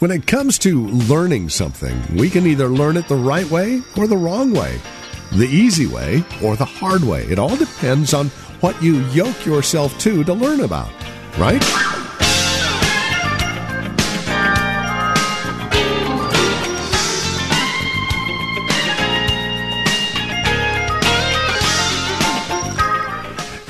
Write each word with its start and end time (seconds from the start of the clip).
When 0.00 0.10
it 0.10 0.26
comes 0.26 0.58
to 0.58 0.88
learning 0.88 1.50
something, 1.50 1.96
we 2.16 2.28
can 2.28 2.46
either 2.46 2.66
learn 2.68 2.96
it 2.96 3.06
the 3.06 3.14
right 3.14 3.48
way 3.48 3.80
or 3.96 4.08
the 4.08 4.16
wrong 4.16 4.52
way, 4.52 4.80
the 5.30 5.46
easy 5.46 5.86
way 5.86 6.24
or 6.42 6.56
the 6.56 6.64
hard 6.64 7.04
way. 7.04 7.22
It 7.26 7.38
all 7.38 7.54
depends 7.54 8.12
on 8.12 8.28
what 8.60 8.82
you 8.82 9.00
yoke 9.10 9.46
yourself 9.46 9.96
to 10.00 10.24
to 10.24 10.34
learn 10.34 10.60
about, 10.60 10.90
right? 11.38 11.62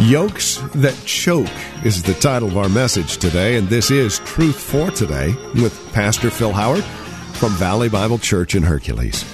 Yokes 0.04 0.58
that 0.74 0.94
Choke 1.06 1.48
is 1.82 2.02
the 2.02 2.12
title 2.12 2.48
of 2.48 2.58
our 2.58 2.68
message 2.68 3.16
today, 3.16 3.56
and 3.56 3.66
this 3.68 3.90
is 3.90 4.18
Truth 4.18 4.60
for 4.60 4.90
Today 4.90 5.34
with 5.54 5.90
Pastor 5.94 6.28
Phil 6.28 6.52
Howard 6.52 6.84
from 7.32 7.52
Valley 7.52 7.88
Bible 7.88 8.18
Church 8.18 8.54
in 8.54 8.62
Hercules. 8.62 9.24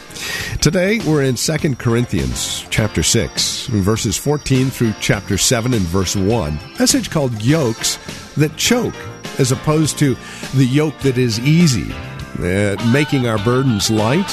Today 0.61 1.01
we're 1.05 1.25
in 1.25 1.35
2 1.35 1.75
Corinthians 1.75 2.65
chapter 2.71 3.03
6, 3.03 3.67
verses 3.67 4.17
14 4.17 4.71
through 4.71 4.95
chapter 5.01 5.37
7 5.37 5.75
and 5.75 5.83
verse 5.83 6.15
1. 6.15 6.61
Message 6.79 7.11
called 7.11 7.43
Yokes 7.43 7.99
that 8.37 8.57
Choke, 8.57 8.95
as 9.41 9.51
opposed 9.51 9.99
to 9.99 10.17
the 10.55 10.67
yoke 10.67 10.97
that 11.01 11.19
is 11.19 11.41
easy, 11.41 11.93
uh, 12.39 12.77
making 12.93 13.27
our 13.27 13.39
burdens 13.39 13.91
light, 13.91 14.29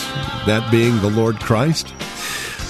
that 0.46 0.70
being 0.70 1.02
the 1.02 1.10
Lord 1.10 1.40
Christ. 1.40 1.96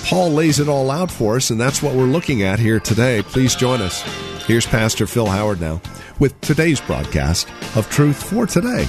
Paul 0.08 0.32
lays 0.32 0.60
it 0.60 0.70
all 0.70 0.90
out 0.90 1.12
for 1.12 1.36
us, 1.36 1.50
and 1.50 1.60
that's 1.60 1.84
what 1.84 1.94
we're 1.94 2.06
looking 2.06 2.42
at 2.42 2.60
here 2.60 2.80
today. 2.80 3.22
Please 3.24 3.56
join 3.56 3.82
us. 3.82 4.02
Here's 4.46 4.66
Pastor 4.66 5.06
Phil 5.06 5.26
Howard 5.26 5.60
now 5.60 5.82
with 6.18 6.40
today's 6.40 6.80
broadcast 6.80 7.50
of 7.76 7.90
Truth 7.90 8.30
for 8.30 8.48
Today. 8.48 8.88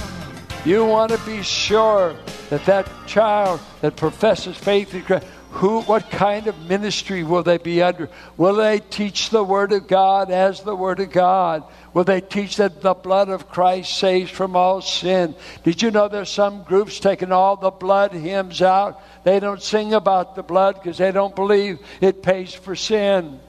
You 0.63 0.85
want 0.85 1.11
to 1.11 1.17
be 1.25 1.43
sure 1.43 2.15
that 2.49 2.63
that 2.63 2.89
child 3.05 3.59
that 3.81 3.97
professes 3.97 4.55
faith 4.55 4.95
in 4.95 5.01
Christ, 5.03 5.27
who, 5.51 5.81
what 5.81 6.09
kind 6.09 6.47
of 6.47 6.57
ministry 6.69 7.23
will 7.23 7.43
they 7.43 7.57
be 7.57 7.81
under? 7.81 8.09
Will 8.37 8.55
they 8.55 8.79
teach 8.79 9.29
the 9.29 9.43
Word 9.43 9.73
of 9.73 9.87
God 9.87 10.31
as 10.31 10.61
the 10.61 10.75
Word 10.75 11.01
of 11.01 11.11
God? 11.11 11.65
Will 11.93 12.03
they 12.03 12.21
teach 12.21 12.57
that 12.57 12.81
the 12.81 12.93
blood 12.93 13.29
of 13.29 13.49
Christ 13.49 13.97
saves 13.97 14.29
from 14.29 14.55
all 14.55 14.81
sin? 14.81 15.35
Did 15.63 15.81
you 15.81 15.89
know 15.89 16.07
there's 16.07 16.29
some 16.29 16.63
groups 16.63 16.99
taking 16.99 17.31
all 17.31 17.55
the 17.55 17.71
blood 17.71 18.11
hymns 18.11 18.61
out? 18.61 19.01
They 19.23 19.39
don't 19.39 19.61
sing 19.61 19.93
about 19.93 20.35
the 20.35 20.43
blood 20.43 20.75
because 20.75 20.99
they 20.99 21.11
don't 21.11 21.35
believe 21.35 21.79
it 21.99 22.21
pays 22.21 22.53
for 22.53 22.75
sin. 22.75 23.39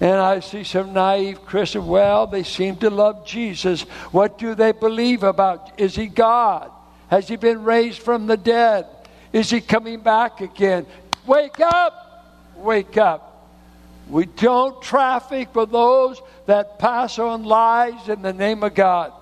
And 0.00 0.14
I 0.16 0.40
see 0.40 0.64
some 0.64 0.92
naive 0.92 1.44
Christians, 1.44 1.84
well, 1.84 2.26
they 2.26 2.42
seem 2.42 2.74
to 2.78 2.90
love 2.90 3.24
Jesus. 3.24 3.82
What 4.10 4.36
do 4.36 4.56
they 4.56 4.72
believe 4.72 5.22
about? 5.22 5.78
Is 5.78 5.94
he 5.94 6.08
God? 6.08 6.72
Has 7.06 7.28
he 7.28 7.36
been 7.36 7.62
raised 7.62 8.00
from 8.00 8.26
the 8.26 8.36
dead? 8.36 8.86
Is 9.32 9.48
he 9.50 9.60
coming 9.60 10.00
back 10.00 10.40
again? 10.40 10.86
Wake 11.26 11.60
up! 11.60 12.02
Wake 12.56 12.96
up. 12.96 13.48
We 14.08 14.26
don't 14.26 14.82
traffic 14.82 15.54
with 15.54 15.70
those 15.70 16.20
that 16.46 16.78
pass 16.78 17.18
on 17.18 17.44
lies 17.44 18.08
in 18.08 18.22
the 18.22 18.32
name 18.32 18.62
of 18.62 18.74
God. 18.74 19.12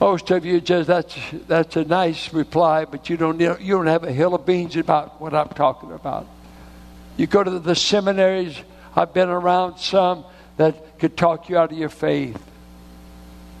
Most 0.00 0.32
of 0.32 0.44
you 0.44 0.60
just 0.60 0.88
that's 0.88 1.16
that's 1.46 1.76
a 1.76 1.84
nice 1.84 2.32
reply, 2.32 2.86
but 2.86 3.08
you 3.08 3.16
don't 3.16 3.40
you 3.40 3.76
don't 3.76 3.86
have 3.86 4.02
a 4.02 4.10
hill 4.10 4.34
of 4.34 4.44
beans 4.44 4.76
about 4.76 5.20
what 5.20 5.32
I'm 5.32 5.50
talking 5.50 5.92
about. 5.92 6.26
You 7.16 7.28
go 7.28 7.44
to 7.44 7.60
the 7.60 7.76
seminaries. 7.76 8.56
I've 8.96 9.14
been 9.14 9.28
around 9.28 9.78
some 9.78 10.24
that 10.56 10.98
could 10.98 11.16
talk 11.16 11.48
you 11.48 11.56
out 11.56 11.70
of 11.70 11.78
your 11.78 11.88
faith. 11.88 12.42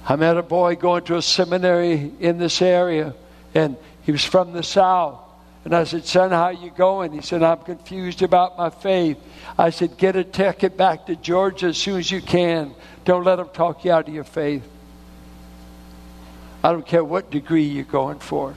I 0.04 0.16
met 0.16 0.36
a 0.36 0.42
boy 0.42 0.74
going 0.74 1.04
to 1.04 1.16
a 1.16 1.22
seminary 1.22 2.12
in 2.18 2.38
this 2.38 2.60
area, 2.60 3.14
and 3.54 3.76
he 4.02 4.10
was 4.10 4.24
from 4.24 4.52
the 4.52 4.64
south. 4.64 5.20
And 5.64 5.74
I 5.74 5.84
said, 5.84 6.04
Son, 6.04 6.30
how 6.30 6.48
you 6.48 6.70
going? 6.70 7.12
He 7.12 7.20
said, 7.20 7.42
I'm 7.42 7.58
confused 7.58 8.22
about 8.22 8.58
my 8.58 8.70
faith. 8.70 9.18
I 9.56 9.70
said, 9.70 9.96
Get 9.96 10.16
a 10.16 10.24
ticket 10.24 10.76
back 10.76 11.06
to 11.06 11.16
Georgia 11.16 11.66
as 11.66 11.78
soon 11.78 11.98
as 11.98 12.10
you 12.10 12.20
can. 12.20 12.74
Don't 13.04 13.24
let 13.24 13.36
them 13.36 13.48
talk 13.52 13.84
you 13.84 13.92
out 13.92 14.08
of 14.08 14.14
your 14.14 14.24
faith. 14.24 14.68
I 16.64 16.72
don't 16.72 16.86
care 16.86 17.04
what 17.04 17.30
degree 17.30 17.64
you're 17.64 17.84
going 17.84 18.18
for. 18.18 18.54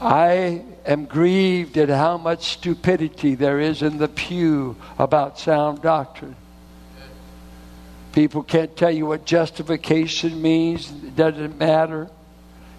I 0.00 0.64
am 0.84 1.06
grieved 1.06 1.78
at 1.78 1.88
how 1.88 2.18
much 2.18 2.52
stupidity 2.54 3.34
there 3.34 3.60
is 3.60 3.82
in 3.82 3.98
the 3.98 4.08
pew 4.08 4.76
about 4.98 5.38
sound 5.38 5.82
doctrine. 5.82 6.36
People 8.12 8.42
can't 8.42 8.76
tell 8.76 8.90
you 8.90 9.06
what 9.06 9.24
justification 9.24 10.40
means. 10.40 10.90
It 10.90 11.16
doesn't 11.16 11.58
matter. 11.58 12.10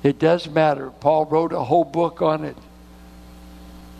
It 0.04 0.20
does 0.20 0.48
matter. 0.48 0.92
Paul 0.92 1.26
wrote 1.26 1.52
a 1.52 1.64
whole 1.64 1.84
book 1.84 2.22
on 2.22 2.46
it. 2.46 2.56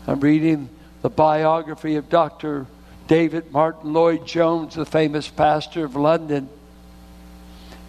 I'm 0.06 0.20
reading 0.20 0.68
the 1.02 1.10
biography 1.10 1.96
of 1.96 2.08
Dr. 2.08 2.66
David 3.08 3.50
Martyn 3.52 3.92
Lloyd 3.92 4.26
Jones, 4.26 4.74
the 4.74 4.86
famous 4.86 5.28
pastor 5.28 5.84
of 5.84 5.96
London. 5.96 6.48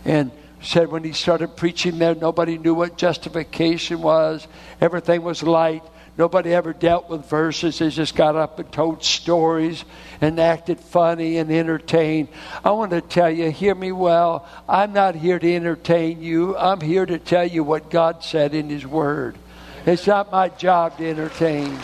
And 0.03 0.31
said 0.61 0.89
when 0.89 1.03
he 1.03 1.13
started 1.13 1.56
preaching 1.56 2.00
there, 2.00 2.16
nobody 2.16 2.57
knew 2.57 2.73
what 2.73 2.97
justification 2.97 4.01
was. 4.01 4.47
Everything 4.81 5.22
was 5.22 5.44
light. 5.44 5.83
Nobody 6.17 6.51
ever 6.56 6.73
dealt 6.73 7.09
with 7.09 7.27
verses. 7.27 7.77
They 7.77 7.89
just 7.89 8.16
got 8.16 8.35
up 8.35 8.57
and 8.57 8.72
told 8.72 9.03
stories 9.03 9.85
and 10.19 10.39
acted 10.39 10.79
funny 10.79 11.38
and 11.38 11.51
entertained. 11.51 12.29
I 12.63 12.72
want 12.72 12.89
to 12.91 13.01
tell 13.01 13.29
you, 13.29 13.51
hear 13.51 13.75
me 13.75 13.91
well. 13.91 14.47
I'm 14.67 14.94
not 14.94 15.13
here 15.13 15.38
to 15.38 15.56
entertain 15.56 16.23
you. 16.23 16.57
I'm 16.57 16.81
here 16.81 17.06
to 17.06 17.19
tell 17.19 17.45
you 17.45 17.63
what 17.63 17.91
God 17.91 18.23
said 18.23 18.56
in 18.56 18.69
His 18.69 18.88
Word. 18.88 19.38
It's 19.85 20.07
not 20.07 20.31
my 20.31 20.50
job 20.50 20.97
to 20.97 21.07
entertain. 21.07 21.77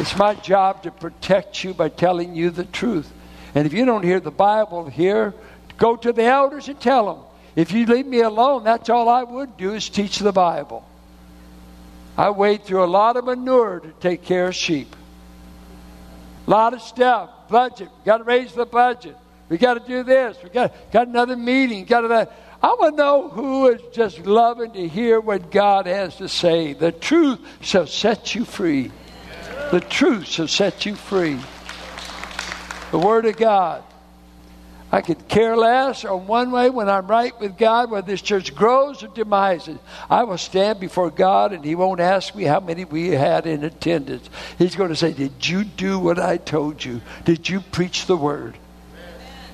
It's 0.00 0.16
my 0.16 0.34
job 0.34 0.82
to 0.82 0.90
protect 0.90 1.64
you 1.64 1.74
by 1.74 1.88
telling 1.88 2.34
you 2.34 2.50
the 2.50 2.64
truth. 2.64 3.10
And 3.54 3.66
if 3.66 3.72
you 3.72 3.84
don't 3.84 4.02
hear 4.02 4.20
the 4.20 4.30
Bible 4.30 4.86
here, 4.86 5.34
Go 5.76 5.96
to 5.96 6.12
the 6.12 6.24
elders 6.24 6.68
and 6.68 6.80
tell 6.80 7.06
them. 7.06 7.24
If 7.56 7.72
you 7.72 7.86
leave 7.86 8.06
me 8.06 8.20
alone, 8.20 8.64
that's 8.64 8.88
all 8.88 9.08
I 9.08 9.22
would 9.22 9.56
do 9.56 9.72
is 9.74 9.88
teach 9.88 10.18
the 10.18 10.32
Bible. 10.32 10.84
I 12.16 12.30
wade 12.30 12.64
through 12.64 12.84
a 12.84 12.86
lot 12.86 13.16
of 13.16 13.24
manure 13.24 13.80
to 13.80 13.90
take 14.00 14.22
care 14.22 14.48
of 14.48 14.54
sheep. 14.54 14.94
A 16.46 16.50
lot 16.50 16.74
of 16.74 16.82
stuff. 16.82 17.30
Budget. 17.48 17.88
Got 18.04 18.18
to 18.18 18.24
raise 18.24 18.52
the 18.52 18.66
budget. 18.66 19.16
We 19.48 19.58
got 19.58 19.74
to 19.74 19.80
do 19.86 20.02
this. 20.02 20.36
We 20.42 20.50
got 20.50 20.72
got 20.92 21.08
another 21.08 21.36
meeting. 21.36 21.84
Got 21.84 22.08
that. 22.08 22.32
I 22.62 22.68
want 22.68 22.96
to 22.96 23.02
know 23.02 23.28
who 23.28 23.68
is 23.68 23.80
just 23.92 24.20
loving 24.20 24.72
to 24.72 24.88
hear 24.88 25.20
what 25.20 25.50
God 25.50 25.86
has 25.86 26.16
to 26.16 26.28
say. 26.28 26.72
The 26.72 26.92
truth 26.92 27.40
shall 27.60 27.86
set 27.86 28.34
you 28.34 28.44
free. 28.44 28.90
The 29.70 29.80
truth 29.80 30.26
shall 30.26 30.48
set 30.48 30.86
you 30.86 30.94
free. 30.94 31.38
The 32.90 32.98
Word 32.98 33.26
of 33.26 33.36
God. 33.36 33.82
I 34.94 35.00
could 35.00 35.26
care 35.26 35.56
less 35.56 36.04
on 36.04 36.28
one 36.28 36.52
way 36.52 36.70
when 36.70 36.88
I'm 36.88 37.08
right 37.08 37.38
with 37.40 37.58
God, 37.58 37.90
whether 37.90 38.06
this 38.06 38.22
church 38.22 38.54
grows 38.54 39.02
or 39.02 39.08
demises. 39.08 39.78
I 40.08 40.22
will 40.22 40.38
stand 40.38 40.78
before 40.78 41.10
God 41.10 41.52
and 41.52 41.64
He 41.64 41.74
won't 41.74 41.98
ask 41.98 42.32
me 42.36 42.44
how 42.44 42.60
many 42.60 42.84
we 42.84 43.08
had 43.08 43.44
in 43.44 43.64
attendance. 43.64 44.30
He's 44.56 44.76
going 44.76 44.90
to 44.90 44.96
say, 44.96 45.12
Did 45.12 45.48
you 45.48 45.64
do 45.64 45.98
what 45.98 46.20
I 46.20 46.36
told 46.36 46.84
you? 46.84 47.00
Did 47.24 47.48
you 47.48 47.60
preach 47.60 48.06
the 48.06 48.16
word? 48.16 48.56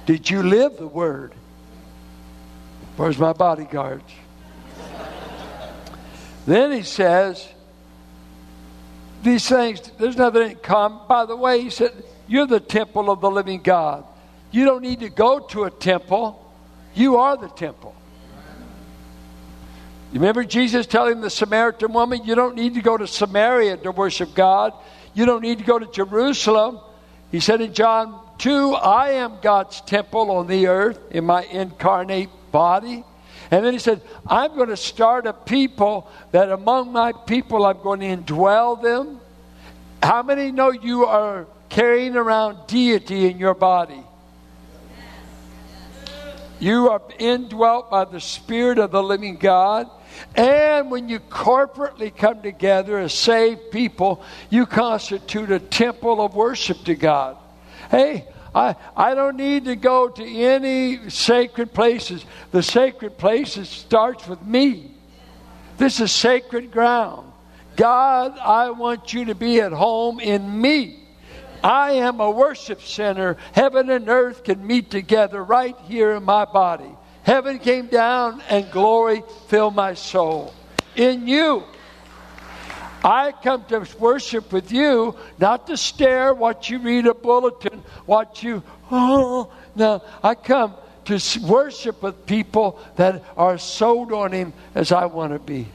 Did 0.04 0.28
you 0.28 0.42
live 0.42 0.76
the 0.76 0.86
word? 0.86 1.32
Where's 2.98 3.16
my 3.16 3.32
bodyguards? 3.32 4.12
then 6.44 6.70
he 6.72 6.82
says, 6.82 7.48
These 9.22 9.48
things, 9.48 9.80
there's 9.98 10.16
nothing 10.16 10.50
in 10.50 10.56
common. 10.56 11.00
By 11.08 11.26
the 11.26 11.36
way, 11.36 11.60
he 11.62 11.70
said, 11.70 11.92
You're 12.26 12.46
the 12.46 12.60
temple 12.60 13.10
of 13.10 13.20
the 13.20 13.30
living 13.30 13.60
God. 13.62 14.04
You 14.50 14.64
don't 14.64 14.82
need 14.82 15.00
to 15.00 15.10
go 15.10 15.40
to 15.40 15.64
a 15.64 15.70
temple, 15.70 16.52
you 16.94 17.16
are 17.16 17.36
the 17.36 17.48
temple. 17.48 17.94
You 20.12 20.18
remember 20.18 20.42
Jesus 20.42 20.86
telling 20.86 21.20
the 21.20 21.30
Samaritan 21.30 21.92
woman, 21.92 22.24
You 22.24 22.34
don't 22.34 22.56
need 22.56 22.74
to 22.74 22.82
go 22.82 22.96
to 22.96 23.06
Samaria 23.06 23.76
to 23.78 23.92
worship 23.92 24.34
God. 24.34 24.72
You 25.14 25.26
don't 25.26 25.42
need 25.42 25.58
to 25.58 25.64
go 25.64 25.78
to 25.78 25.86
Jerusalem. 25.86 26.80
He 27.30 27.40
said 27.40 27.60
in 27.60 27.74
John 27.74 28.18
two, 28.38 28.74
I 28.74 29.10
am 29.10 29.38
God's 29.40 29.80
temple 29.82 30.30
on 30.32 30.46
the 30.46 30.66
earth 30.66 30.98
in 31.10 31.26
my 31.26 31.44
incarnate 31.44 32.30
body. 32.50 33.04
And 33.50 33.64
then 33.64 33.72
he 33.72 33.78
said, 33.78 34.00
I'm 34.26 34.54
going 34.54 34.68
to 34.68 34.76
start 34.76 35.26
a 35.26 35.32
people 35.32 36.08
that 36.30 36.50
among 36.50 36.92
my 36.92 37.12
people 37.12 37.66
I'm 37.66 37.82
going 37.82 38.00
to 38.00 38.06
indwell 38.06 38.80
them. 38.80 39.20
How 40.02 40.22
many 40.22 40.52
know 40.52 40.70
you 40.70 41.06
are 41.06 41.46
carrying 41.68 42.16
around 42.16 42.66
deity 42.68 43.26
in 43.26 43.38
your 43.38 43.54
body? 43.54 44.02
You 46.60 46.90
are 46.90 47.02
indwelt 47.18 47.90
by 47.90 48.04
the 48.04 48.20
Spirit 48.20 48.78
of 48.78 48.90
the 48.90 49.02
living 49.02 49.36
God. 49.36 49.90
And 50.36 50.90
when 50.90 51.08
you 51.08 51.18
corporately 51.18 52.14
come 52.14 52.42
together 52.42 52.98
as 52.98 53.14
saved 53.14 53.70
people, 53.70 54.22
you 54.50 54.66
constitute 54.66 55.50
a 55.50 55.58
temple 55.58 56.20
of 56.20 56.34
worship 56.34 56.84
to 56.84 56.94
God. 56.94 57.36
Hey, 57.90 58.26
I, 58.54 58.74
I 58.96 59.14
don't 59.14 59.36
need 59.36 59.66
to 59.66 59.76
go 59.76 60.08
to 60.08 60.24
any 60.24 61.08
sacred 61.08 61.72
places. 61.72 62.24
The 62.50 62.62
sacred 62.62 63.16
places 63.16 63.68
starts 63.68 64.26
with 64.26 64.42
me. 64.42 64.90
This 65.78 66.00
is 66.00 66.12
sacred 66.12 66.70
ground. 66.70 67.32
God, 67.76 68.38
I 68.38 68.70
want 68.70 69.14
you 69.14 69.26
to 69.26 69.34
be 69.34 69.60
at 69.60 69.72
home 69.72 70.20
in 70.20 70.60
me. 70.60 70.98
I 71.62 71.92
am 71.92 72.20
a 72.20 72.30
worship 72.30 72.82
center. 72.82 73.36
Heaven 73.52 73.90
and 73.90 74.08
earth 74.08 74.44
can 74.44 74.66
meet 74.66 74.90
together 74.90 75.42
right 75.42 75.76
here 75.84 76.12
in 76.12 76.24
my 76.24 76.44
body. 76.44 76.90
Heaven 77.22 77.58
came 77.58 77.86
down 77.86 78.42
and 78.48 78.70
glory 78.70 79.22
filled 79.48 79.74
my 79.74 79.94
soul. 79.94 80.54
In 80.96 81.28
you. 81.28 81.64
I 83.04 83.32
come 83.32 83.64
to 83.66 83.86
worship 83.98 84.52
with 84.52 84.72
you, 84.72 85.16
not 85.38 85.66
to 85.68 85.76
stare, 85.76 86.34
what 86.34 86.68
you 86.68 86.78
read 86.78 87.06
a 87.06 87.14
bulletin, 87.14 87.82
watch 88.06 88.42
you, 88.42 88.62
oh, 88.90 89.50
no. 89.74 90.02
I 90.22 90.34
come 90.34 90.74
to 91.06 91.40
worship 91.46 92.02
with 92.02 92.26
people 92.26 92.78
that 92.96 93.22
are 93.36 93.58
sold 93.58 94.12
on 94.12 94.32
Him 94.32 94.52
as 94.74 94.92
I 94.92 95.06
want 95.06 95.32
to 95.32 95.38
be. 95.38 95.66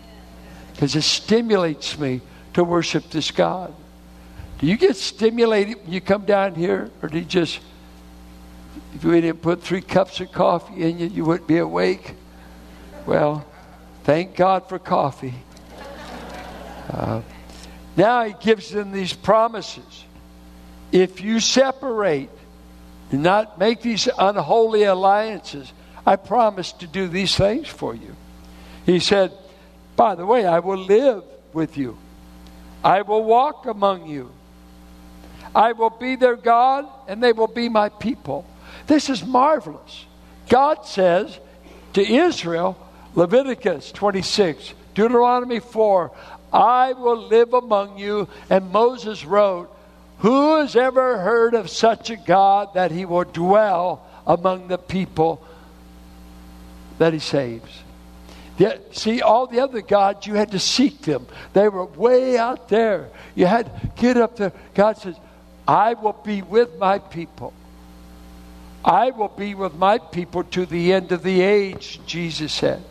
Because 0.74 0.96
it 0.96 1.02
stimulates 1.02 1.98
me 1.98 2.22
to 2.54 2.64
worship 2.64 3.10
this 3.10 3.32
God. 3.32 3.74
Do 4.60 4.68
you 4.68 4.78
get 4.78 4.96
stimulated 4.96 5.84
when 5.84 5.92
you 5.92 6.02
come 6.02 6.26
down 6.26 6.56
here, 6.56 6.90
or 7.02 7.10
do 7.10 7.18
you 7.18 7.26
just, 7.26 7.60
if 8.94 9.04
we 9.04 9.20
didn't 9.22 9.42
put 9.42 9.62
three 9.62 9.82
cups 9.82 10.20
of 10.20 10.32
coffee 10.32 10.84
in 10.84 11.00
you, 11.00 11.08
you 11.08 11.26
wouldn't 11.26 11.48
be 11.48 11.58
awake? 11.58 12.14
Well, 13.06 13.46
thank 14.04 14.36
God 14.36 14.70
for 14.70 14.80
coffee. 14.80 15.34
Uh, 16.90 17.22
now 17.98 18.24
he 18.24 18.36
gives 18.42 18.70
them 18.70 18.92
these 18.92 19.14
promises. 19.14 20.04
If 20.92 21.22
you 21.22 21.40
separate, 21.40 22.30
and 23.12 23.24
not 23.24 23.60
make 23.60 23.82
these 23.82 24.10
unholy 24.18 24.84
alliances, 24.84 25.72
I 26.06 26.16
promise 26.16 26.72
to 26.74 26.88
do 26.88 27.08
these 27.08 27.36
things 27.36 27.68
for 27.68 27.96
you. 27.96 28.16
He 28.86 29.00
said, 29.00 29.32
By 29.96 30.16
the 30.16 30.26
way, 30.26 30.46
I 30.46 30.60
will 30.60 30.78
live 30.78 31.24
with 31.54 31.78
you, 31.78 31.98
I 32.84 33.02
will 33.02 33.24
walk 33.24 33.66
among 33.66 34.08
you. 34.08 34.32
I 35.54 35.72
will 35.72 35.90
be 35.90 36.18
their 36.18 36.36
God, 36.36 36.86
and 37.08 37.24
they 37.24 37.32
will 37.32 37.48
be 37.48 37.70
my 37.70 37.88
people. 37.88 38.46
This 38.88 39.10
is 39.10 39.24
marvelous. 39.26 40.06
God 40.50 40.86
says 40.86 41.40
to 41.94 42.02
Israel, 42.02 42.78
Leviticus 43.16 43.94
26, 43.94 44.74
Deuteronomy 44.94 45.62
4, 45.62 46.12
I 46.56 46.94
will 46.94 47.28
live 47.28 47.54
among 47.54 47.98
you. 47.98 48.30
And 48.50 48.72
Moses 48.72 49.26
wrote, 49.26 49.70
Who 50.20 50.56
has 50.58 50.78
ever 50.78 51.18
heard 51.18 51.54
of 51.54 51.70
such 51.70 52.10
a 52.10 52.16
God 52.16 52.76
that 52.76 52.92
he 52.92 53.04
will 53.04 53.26
dwell 53.26 54.08
among 54.26 54.70
the 54.70 54.78
people 54.78 55.46
that 56.98 57.12
he 57.12 57.20
saves? 57.20 57.84
See, 58.92 59.22
all 59.22 59.48
the 59.48 59.60
other 59.60 59.82
gods, 59.82 60.26
you 60.26 60.36
had 60.36 60.52
to 60.52 60.60
seek 60.60 61.02
them. 61.02 61.28
They 61.52 61.68
were 61.68 61.84
way 61.84 62.38
out 62.38 62.70
there. 62.70 63.10
You 63.36 63.48
had 63.48 63.66
to 63.66 63.92
get 63.98 64.16
up 64.16 64.38
there. 64.38 64.54
God 64.74 64.98
says, 64.98 65.18
I 65.68 65.96
will 65.96 66.14
be 66.14 66.42
with 66.42 66.78
my 66.78 67.00
people. 67.00 67.52
I 68.86 69.12
will 69.12 69.28
be 69.28 69.56
with 69.56 69.76
my 69.76 69.98
people 69.98 70.46
to 70.46 70.66
the 70.66 70.94
end 70.94 71.12
of 71.12 71.22
the 71.22 71.42
age, 71.42 72.00
Jesus 72.06 72.54
said. 72.54 72.82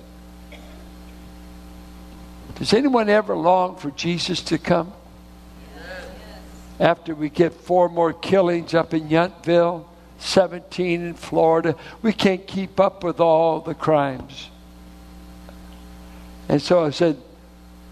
Does 2.56 2.72
anyone 2.72 3.08
ever 3.08 3.36
long 3.36 3.76
for 3.76 3.90
Jesus 3.90 4.40
to 4.42 4.58
come? 4.58 4.92
After 6.78 7.14
we 7.14 7.28
get 7.28 7.52
four 7.52 7.88
more 7.88 8.12
killings 8.12 8.74
up 8.74 8.94
in 8.94 9.08
Yountville, 9.08 9.86
17 10.18 11.02
in 11.02 11.14
Florida, 11.14 11.76
we 12.02 12.12
can't 12.12 12.46
keep 12.46 12.80
up 12.80 13.04
with 13.04 13.20
all 13.20 13.60
the 13.60 13.74
crimes. 13.74 14.50
And 16.48 16.60
so 16.60 16.84
I 16.84 16.90
said, 16.90 17.20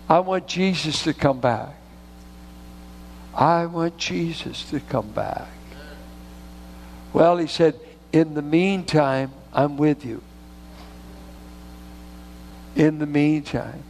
I 0.08 0.20
want 0.20 0.46
Jesus 0.46 1.02
to 1.04 1.14
come 1.14 1.40
back. 1.40 1.74
I 3.34 3.66
want 3.66 3.96
Jesus 3.96 4.68
to 4.70 4.80
come 4.80 5.10
back. 5.10 5.48
Well, 7.12 7.38
he 7.38 7.46
said, 7.46 7.78
In 8.12 8.34
the 8.34 8.42
meantime, 8.42 9.32
I'm 9.52 9.76
with 9.76 10.04
you. 10.04 10.22
In 12.74 12.98
the 12.98 13.06
meantime, 13.06 13.84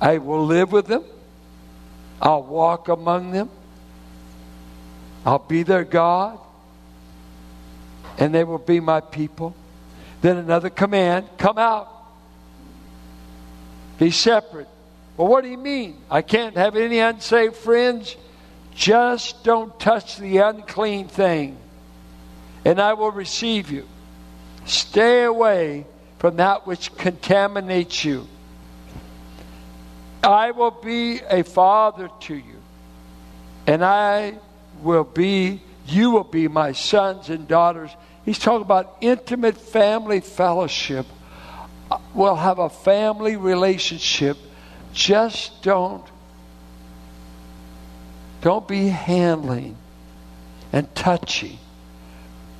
I 0.00 0.18
will 0.18 0.44
live 0.44 0.72
with 0.72 0.86
them. 0.86 1.04
I'll 2.20 2.42
walk 2.42 2.88
among 2.88 3.32
them. 3.32 3.50
I'll 5.24 5.38
be 5.38 5.62
their 5.62 5.84
God. 5.84 6.38
And 8.18 8.34
they 8.34 8.44
will 8.44 8.58
be 8.58 8.80
my 8.80 9.00
people. 9.00 9.54
Then 10.20 10.36
another 10.36 10.70
command 10.70 11.28
come 11.38 11.58
out. 11.58 11.90
Be 13.98 14.10
separate. 14.10 14.68
Well, 15.16 15.28
what 15.28 15.44
do 15.44 15.50
you 15.50 15.58
mean? 15.58 15.98
I 16.10 16.22
can't 16.22 16.56
have 16.56 16.76
any 16.76 16.98
unsaved 16.98 17.56
friends? 17.56 18.16
Just 18.74 19.44
don't 19.44 19.78
touch 19.78 20.16
the 20.16 20.38
unclean 20.38 21.06
thing, 21.06 21.56
and 22.64 22.80
I 22.80 22.94
will 22.94 23.12
receive 23.12 23.70
you. 23.70 23.86
Stay 24.66 25.22
away 25.22 25.86
from 26.18 26.36
that 26.36 26.66
which 26.66 26.94
contaminates 26.96 28.04
you. 28.04 28.26
I 30.24 30.50
will 30.52 30.70
be 30.70 31.20
a 31.28 31.42
father 31.42 32.08
to 32.20 32.34
you, 32.34 32.62
and 33.66 33.84
I 33.84 34.38
will 34.82 35.04
be, 35.04 35.62
you 35.86 36.10
will 36.10 36.24
be 36.24 36.48
my 36.48 36.72
sons 36.72 37.28
and 37.28 37.46
daughters. 37.46 37.90
He's 38.24 38.38
talking 38.38 38.62
about 38.62 38.96
intimate 39.00 39.56
family 39.56 40.20
fellowship. 40.20 41.06
Uh, 41.90 41.98
we'll 42.14 42.36
have 42.36 42.58
a 42.58 42.70
family 42.70 43.36
relationship. 43.36 44.38
Just 44.92 45.62
don't 45.62 46.04
don't 48.40 48.68
be 48.68 48.88
handling 48.88 49.74
and 50.70 50.94
touching 50.94 51.58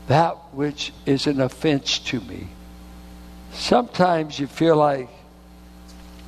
that 0.07 0.33
which 0.55 0.95
is 1.05 1.27
an 1.27 1.43
offense 1.43 1.99
to 1.99 2.23
me. 2.23 2.49
Sometimes 3.53 4.39
you 4.39 4.47
feel 4.47 4.77
like 4.77 5.11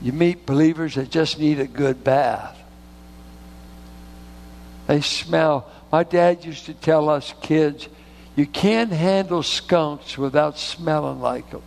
you 0.03 0.13
meet 0.13 0.47
believers 0.47 0.95
that 0.97 1.11
just 1.11 1.39
need 1.39 1.59
a 1.59 1.67
good 1.67 2.05
bath. 2.05 2.57
They 4.87 5.01
smell. 5.01 5.71
My 5.91 6.05
dad 6.05 6.45
used 6.45 6.67
to 6.67 6.75
tell 6.75 7.09
us 7.09 7.35
kids, 7.41 7.89
you 8.37 8.47
can't 8.47 8.93
handle 8.93 9.43
skunks 9.43 10.19
without 10.19 10.59
smelling 10.59 11.21
like 11.21 11.51
them. 11.51 11.63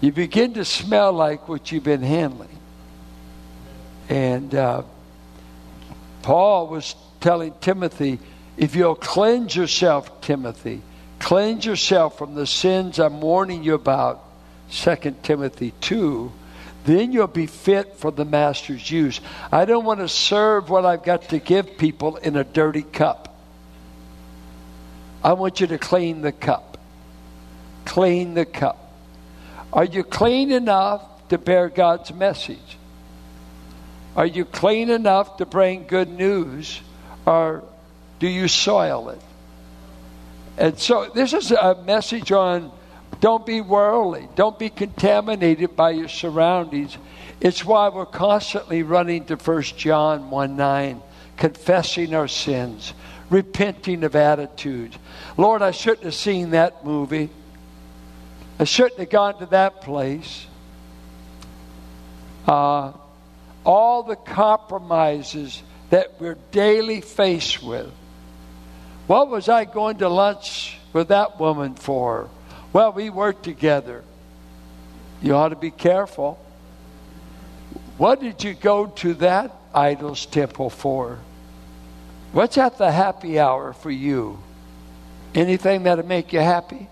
You 0.00 0.12
begin 0.12 0.54
to 0.54 0.64
smell 0.64 1.12
like 1.12 1.48
what 1.48 1.72
you've 1.72 1.84
been 1.84 2.02
handling. 2.02 2.48
And 4.08 4.54
uh, 4.54 4.82
Paul 6.22 6.68
was 6.68 6.94
telling 7.20 7.54
Timothy, 7.60 8.18
if 8.56 8.74
you'll 8.74 8.94
cleanse 8.94 9.54
yourself, 9.54 10.20
Timothy, 10.20 10.82
cleanse 11.18 11.64
yourself 11.64 12.18
from 12.18 12.34
the 12.34 12.46
sins 12.46 12.98
I'm 12.98 13.20
warning 13.20 13.62
you 13.62 13.74
about, 13.74 14.24
2 14.70 15.16
Timothy 15.22 15.72
2, 15.80 16.32
then 16.84 17.12
you'll 17.12 17.26
be 17.26 17.46
fit 17.46 17.96
for 17.96 18.10
the 18.10 18.24
master's 18.24 18.90
use. 18.90 19.20
I 19.52 19.64
don't 19.64 19.84
want 19.84 20.00
to 20.00 20.08
serve 20.08 20.70
what 20.70 20.86
I've 20.86 21.02
got 21.02 21.28
to 21.30 21.38
give 21.38 21.76
people 21.76 22.16
in 22.16 22.36
a 22.36 22.44
dirty 22.44 22.82
cup. 22.82 23.36
I 25.22 25.34
want 25.34 25.60
you 25.60 25.66
to 25.68 25.78
clean 25.78 26.22
the 26.22 26.32
cup. 26.32 26.78
Clean 27.84 28.34
the 28.34 28.46
cup. 28.46 28.92
Are 29.72 29.84
you 29.84 30.02
clean 30.02 30.50
enough 30.50 31.02
to 31.28 31.38
bear 31.38 31.68
God's 31.68 32.12
message? 32.12 32.78
Are 34.16 34.26
you 34.26 34.44
clean 34.44 34.90
enough 34.90 35.36
to 35.36 35.46
bring 35.46 35.86
good 35.86 36.08
news, 36.08 36.80
or 37.26 37.62
do 38.18 38.26
you 38.26 38.48
soil 38.48 39.10
it? 39.10 39.20
And 40.58 40.78
so, 40.78 41.10
this 41.14 41.32
is 41.32 41.52
a 41.52 41.80
message 41.84 42.32
on 42.32 42.72
don't 43.18 43.44
be 43.44 43.60
worldly, 43.60 44.28
don't 44.34 44.58
be 44.58 44.70
contaminated 44.70 45.76
by 45.76 45.90
your 45.90 46.08
surroundings. 46.08 46.96
It's 47.40 47.64
why 47.64 47.88
we're 47.88 48.06
constantly 48.06 48.82
running 48.82 49.24
to 49.26 49.36
1 49.36 49.62
John 49.76 50.30
1 50.30 50.56
9, 50.56 51.02
confessing 51.36 52.14
our 52.14 52.28
sins, 52.28 52.94
repenting 53.28 54.04
of 54.04 54.14
attitudes. 54.14 54.96
Lord, 55.36 55.62
I 55.62 55.70
shouldn't 55.70 56.04
have 56.04 56.14
seen 56.14 56.50
that 56.50 56.84
movie. 56.84 57.30
I 58.58 58.64
shouldn't 58.64 59.00
have 59.00 59.10
gone 59.10 59.38
to 59.38 59.46
that 59.46 59.80
place. 59.80 60.46
Uh, 62.46 62.92
all 63.64 64.02
the 64.02 64.16
compromises 64.16 65.62
that 65.90 66.20
we're 66.20 66.38
daily 66.52 67.00
faced 67.00 67.62
with. 67.62 67.90
What 69.06 69.28
was 69.28 69.48
I 69.48 69.64
going 69.64 69.98
to 69.98 70.08
lunch 70.08 70.78
with 70.92 71.08
that 71.08 71.40
woman 71.40 71.74
for? 71.74 72.28
Well, 72.72 72.92
we 72.92 73.10
work 73.10 73.42
together. 73.42 74.04
You 75.22 75.34
ought 75.34 75.48
to 75.48 75.56
be 75.56 75.70
careful. 75.70 76.38
What 77.98 78.20
did 78.20 78.42
you 78.42 78.54
go 78.54 78.86
to 78.86 79.14
that 79.14 79.54
idol's 79.74 80.24
temple 80.26 80.70
for? 80.70 81.18
What's 82.32 82.56
at 82.58 82.78
the 82.78 82.90
happy 82.90 83.38
hour 83.38 83.72
for 83.72 83.90
you? 83.90 84.38
Anything 85.34 85.82
that'll 85.82 86.06
make 86.06 86.32
you 86.32 86.40
happy? 86.40 86.88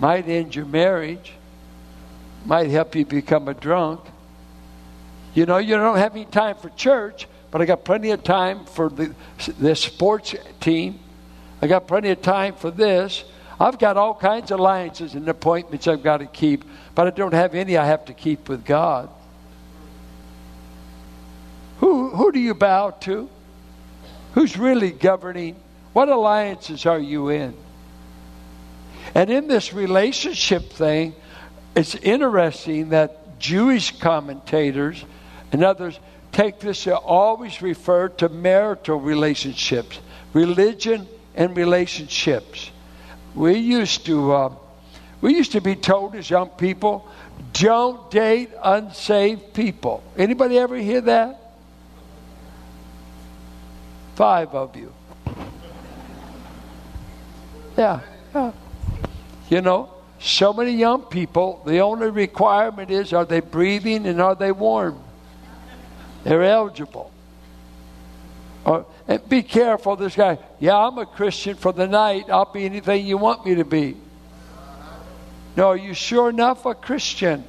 Might 0.00 0.28
end 0.28 0.54
your 0.54 0.64
marriage, 0.64 1.32
might 2.44 2.68
help 2.68 2.94
you 2.94 3.06
become 3.06 3.48
a 3.48 3.54
drunk. 3.54 4.00
You 5.32 5.46
know, 5.46 5.58
you 5.58 5.76
don't 5.76 5.96
have 5.96 6.14
any 6.14 6.24
time 6.24 6.56
for 6.56 6.68
church, 6.70 7.26
but 7.50 7.62
I 7.62 7.64
got 7.64 7.84
plenty 7.84 8.10
of 8.10 8.22
time 8.22 8.64
for 8.64 8.88
the, 8.88 9.14
the 9.58 9.74
sports 9.74 10.34
team. 10.60 10.98
I 11.62 11.66
got 11.68 11.86
plenty 11.86 12.10
of 12.10 12.20
time 12.20 12.54
for 12.54 12.70
this. 12.70 13.24
I've 13.64 13.78
got 13.78 13.96
all 13.96 14.14
kinds 14.14 14.50
of 14.50 14.60
alliances 14.60 15.14
and 15.14 15.26
appointments 15.26 15.88
I've 15.88 16.02
got 16.02 16.18
to 16.18 16.26
keep, 16.26 16.66
but 16.94 17.06
I 17.06 17.10
don't 17.10 17.32
have 17.32 17.54
any 17.54 17.78
I 17.78 17.86
have 17.86 18.04
to 18.04 18.12
keep 18.12 18.46
with 18.46 18.62
God. 18.62 19.08
Who, 21.78 22.10
who 22.10 22.30
do 22.30 22.38
you 22.38 22.52
bow 22.52 22.90
to? 22.90 23.26
Who's 24.34 24.58
really 24.58 24.90
governing? 24.90 25.56
What 25.94 26.10
alliances 26.10 26.84
are 26.84 26.98
you 26.98 27.30
in? 27.30 27.54
And 29.14 29.30
in 29.30 29.48
this 29.48 29.72
relationship 29.72 30.70
thing, 30.70 31.14
it's 31.74 31.94
interesting 31.94 32.90
that 32.90 33.38
Jewish 33.38 33.98
commentators 33.98 35.02
and 35.52 35.64
others 35.64 35.98
take 36.32 36.60
this 36.60 36.84
to 36.84 36.98
always 36.98 37.62
refer 37.62 38.10
to 38.10 38.28
marital 38.28 39.00
relationships, 39.00 40.00
religion 40.34 41.08
and 41.34 41.56
relationships. 41.56 42.70
We 43.34 43.54
used 43.54 44.06
to 44.06 44.32
uh, 44.32 44.54
we 45.20 45.34
used 45.34 45.52
to 45.52 45.60
be 45.60 45.74
told 45.74 46.14
as 46.14 46.28
young 46.28 46.50
people, 46.50 47.08
don't 47.54 48.10
date 48.10 48.50
unsaved 48.62 49.54
people. 49.54 50.02
Anybody 50.18 50.58
ever 50.58 50.76
hear 50.76 51.00
that? 51.00 51.40
Five 54.16 54.54
of 54.54 54.76
you. 54.76 54.92
Yeah, 57.76 58.00
yeah. 58.34 58.52
You 59.48 59.60
know, 59.62 59.90
so 60.20 60.52
many 60.52 60.72
young 60.72 61.02
people, 61.02 61.62
the 61.66 61.80
only 61.80 62.10
requirement 62.10 62.90
is 62.90 63.12
are 63.12 63.24
they 63.24 63.40
breathing 63.40 64.06
and 64.06 64.20
are 64.20 64.34
they 64.34 64.52
warm? 64.52 65.00
They're 66.22 66.42
eligible. 66.42 67.10
Or, 68.64 68.86
and 69.06 69.28
be 69.28 69.42
careful, 69.42 69.96
this 69.96 70.16
guy, 70.16 70.38
yeah, 70.58 70.76
I'm 70.76 70.96
a 70.98 71.06
Christian 71.06 71.56
for 71.56 71.72
the 71.72 71.86
night. 71.86 72.30
I'll 72.30 72.50
be 72.50 72.64
anything 72.64 73.06
you 73.06 73.18
want 73.18 73.44
me 73.44 73.56
to 73.56 73.64
be. 73.64 73.96
No, 75.56 75.68
are 75.68 75.76
you 75.76 75.94
sure 75.94 76.30
enough 76.30 76.64
a 76.66 76.74
Christian? 76.74 77.44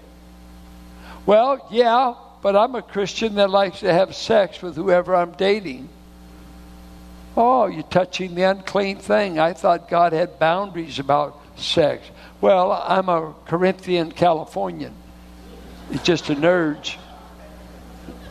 Well, 1.26 1.68
yeah, 1.72 2.14
but 2.42 2.56
I'm 2.56 2.76
a 2.76 2.82
Christian 2.82 3.36
that 3.36 3.50
likes 3.50 3.80
to 3.80 3.92
have 3.92 4.16
sex 4.16 4.62
with 4.62 4.76
whoever 4.76 5.16
I'm 5.16 5.32
dating. 5.32 5.90
Oh, 7.38 7.66
you're 7.66 7.84
touching 7.84 8.36
the 8.36 8.44
unclean 8.44 8.98
thing. 8.98 9.40
I 9.40 9.54
thought 9.54 9.90
God 9.90 10.14
had 10.14 10.38
boundaries 10.38 11.00
about 11.00 11.42
sex. 11.58 12.06
Well, 12.42 12.72
I'm 12.72 13.10
a 13.10 13.34
Corinthian 13.46 14.12
Californian. 14.12 14.94
It's 15.92 16.04
just 16.04 16.30
an 16.30 16.46
urge. 16.46 17.00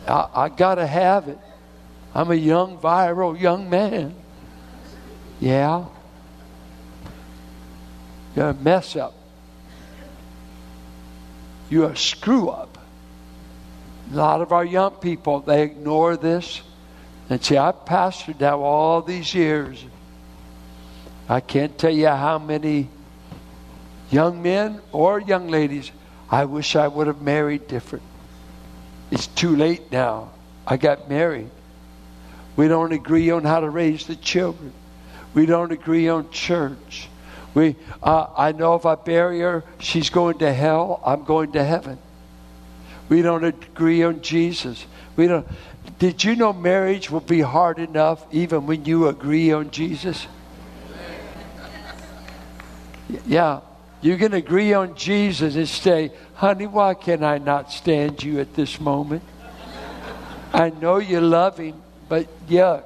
I, 0.07 0.29
I 0.35 0.49
got 0.49 0.77
to 0.77 0.87
have 0.87 1.29
it. 1.29 1.39
I'm 2.15 2.31
a 2.31 2.37
young, 2.37 2.79
viral 2.79 3.39
young 3.39 3.69
man. 3.69 4.15
Yeah. 5.41 5.87
You're 8.37 8.51
a 8.51 8.55
mess 8.55 8.95
up. 8.97 9.15
You're 11.69 11.91
a 11.91 11.97
screw 11.97 12.49
up. 12.51 12.79
A 14.13 14.15
lot 14.15 14.41
of 14.41 14.53
our 14.53 14.65
young 14.65 14.93
people, 14.93 15.41
they 15.41 15.63
ignore 15.63 16.17
this 16.17 16.63
and 17.31 17.43
say, 17.43 17.57
I've 17.57 17.85
pastored 17.85 18.39
now 18.39 18.61
all 18.61 19.03
these 19.03 19.35
years. 19.35 19.85
I 21.29 21.41
can't 21.41 21.77
tell 21.79 21.91
you 21.93 22.09
how 22.09 22.39
many 22.39 22.89
young 24.11 24.43
men 24.43 24.81
or 24.93 25.21
young 25.21 25.49
ladies, 25.49 25.91
I 26.31 26.45
wish 26.45 26.77
I 26.77 26.87
would 26.87 27.07
have 27.07 27.23
married 27.23 27.67
different. 27.67 28.05
It's 29.11 29.27
too 29.27 29.57
late 29.57 29.91
now. 29.91 30.31
I 30.67 30.77
got 30.77 31.09
married. 31.09 31.51
We 32.57 32.69
don't 32.69 32.93
agree 32.93 33.31
on 33.31 33.45
how 33.45 33.61
to 33.61 33.71
raise 33.71 34.07
the 34.07 34.17
children. 34.17 34.73
We 35.35 35.47
don't 35.47 35.73
agree 35.73 36.09
on 36.09 36.31
church. 36.31 37.09
We, 37.55 37.77
uh, 38.03 38.27
I 38.37 38.53
know 38.53 38.75
if 38.75 38.87
I 38.87 38.95
bury 38.95 39.41
her, 39.41 39.65
she's 39.79 40.11
going 40.11 40.39
to 40.39 40.53
hell. 40.53 41.01
I'm 41.05 41.25
going 41.25 41.53
to 41.53 41.65
heaven. 41.65 41.99
We 43.09 43.23
don't 43.23 43.45
agree 43.45 44.03
on 44.03 44.23
Jesus. 44.23 44.87
We 45.17 45.27
don't. 45.27 45.47
Did 45.99 46.25
you 46.25 46.37
know 46.37 46.53
marriage 46.53 47.11
will 47.11 47.21
be 47.21 47.41
hard 47.41 47.79
enough 47.79 48.25
even 48.33 48.67
when 48.67 48.85
you 48.85 49.09
agree 49.09 49.53
on 49.53 49.71
Jesus? 49.71 50.27
Yeah. 53.27 53.61
You 54.01 54.19
can 54.19 54.35
agree 54.35 54.75
on 54.75 54.97
Jesus 54.97 55.57
and 55.57 55.69
say, 55.69 56.13
honey, 56.35 56.67
why 56.67 56.93
can 56.93 57.25
I 57.25 57.39
not 57.39 57.73
stand 57.73 58.23
you 58.23 58.39
at 58.39 58.55
this 58.55 58.79
moment? 58.79 59.23
I 60.53 60.71
know 60.71 60.99
you 60.99 61.21
love 61.21 61.57
him, 61.59 61.83
but 62.09 62.27
yuck. 62.49 62.85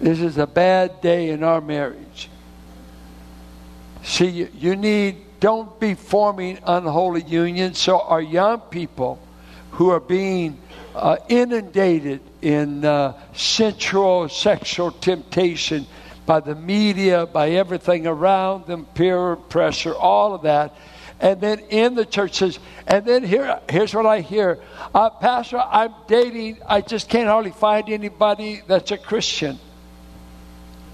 This 0.00 0.20
is 0.20 0.36
a 0.38 0.46
bad 0.46 1.00
day 1.00 1.30
in 1.30 1.44
our 1.44 1.60
marriage. 1.60 2.28
See, 4.02 4.48
you, 4.58 4.74
need, 4.74 5.16
don't 5.38 5.78
be 5.78 5.94
forming 5.94 6.58
unholy 6.66 7.22
unions. 7.22 7.78
So, 7.78 8.00
our 8.00 8.20
young 8.20 8.60
people 8.62 9.20
who 9.72 9.90
are 9.90 10.00
being 10.00 10.58
uh, 10.94 11.16
inundated 11.28 12.20
in 12.42 12.84
uh, 12.84 13.18
sensual 13.32 14.28
sexual 14.28 14.90
temptation 14.90 15.86
by 16.26 16.40
the 16.40 16.54
media, 16.54 17.26
by 17.26 17.50
everything 17.50 18.06
around 18.06 18.66
them, 18.66 18.84
peer 18.94 19.36
pressure, 19.36 19.94
all 19.94 20.34
of 20.34 20.42
that. 20.42 20.74
And 21.22 21.40
then 21.40 21.60
in 21.70 21.94
the 21.94 22.04
church 22.04 22.34
says, 22.34 22.58
and 22.84 23.06
then 23.06 23.22
here, 23.22 23.60
here's 23.70 23.94
what 23.94 24.06
I 24.06 24.20
hear 24.20 24.58
uh, 24.92 25.08
Pastor, 25.08 25.58
I'm 25.58 25.94
dating, 26.08 26.58
I 26.66 26.80
just 26.80 27.08
can't 27.08 27.28
hardly 27.28 27.52
find 27.52 27.88
anybody 27.88 28.60
that's 28.66 28.90
a 28.90 28.98
Christian. 28.98 29.58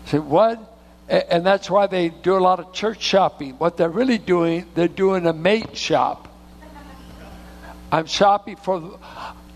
I 0.04 0.10
say, 0.10 0.18
what? 0.18 0.60
And 1.08 1.46
that's 1.46 1.70
why 1.70 1.86
they 1.86 2.10
do 2.10 2.36
a 2.36 2.38
lot 2.38 2.60
of 2.60 2.74
church 2.74 3.02
shopping. 3.02 3.54
What 3.54 3.78
they're 3.78 3.88
really 3.88 4.18
doing, 4.18 4.66
they're 4.74 4.86
doing 4.86 5.26
a 5.26 5.32
mate 5.32 5.74
shop. 5.74 6.28
I'm 7.90 8.04
shopping 8.04 8.56
for, 8.56 9.00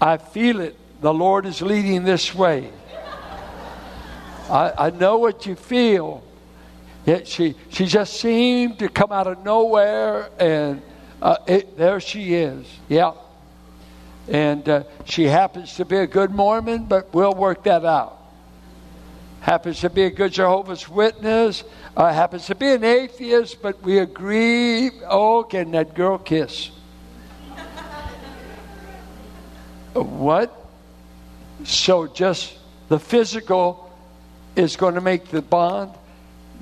I 0.01 0.17
feel 0.17 0.61
it. 0.61 0.79
The 1.03 1.13
Lord 1.13 1.45
is 1.45 1.61
leading 1.61 2.05
this 2.05 2.35
way. 2.35 2.71
I, 4.49 4.73
I 4.87 4.91
know 4.91 5.19
what 5.19 5.45
you 5.45 5.55
feel. 5.55 6.23
Yet 7.05 7.27
she, 7.27 7.57
she 7.69 7.87
just 7.87 8.21
seemed 8.21 8.79
to 8.79 8.89
come 8.89 9.11
out 9.11 9.27
of 9.27 9.45
nowhere, 9.45 10.31
and 10.39 10.83
uh, 11.21 11.37
it, 11.47 11.77
there 11.77 11.99
she 11.99 12.35
is. 12.35 12.67
Yeah. 12.89 13.13
And 14.29 14.69
uh, 14.69 14.85
she 15.05 15.25
happens 15.25 15.75
to 15.77 15.85
be 15.85 15.97
a 15.97 16.07
good 16.07 16.31
Mormon, 16.31 16.85
but 16.85 17.13
we'll 17.13 17.35
work 17.35 17.65
that 17.65 17.85
out. 17.85 18.19
Happens 19.41 19.81
to 19.81 19.91
be 19.91 20.05
a 20.05 20.11
good 20.11 20.33
Jehovah's 20.33 20.89
Witness, 20.89 21.65
uh, 21.97 22.13
happens 22.13 22.47
to 22.47 22.55
be 22.55 22.69
an 22.69 22.85
atheist, 22.85 23.61
but 23.61 23.83
we 23.83 23.99
agree. 23.99 24.93
Oh, 25.09 25.43
can 25.43 25.73
that 25.73 25.95
girl 25.95 26.19
kiss? 26.19 26.71
what? 29.95 30.57
So 31.65 32.07
just 32.07 32.57
the 32.89 32.99
physical 32.99 33.91
is 34.55 34.77
going 34.77 34.95
to 34.95 35.01
make 35.01 35.29
the 35.29 35.43
bond? 35.43 35.93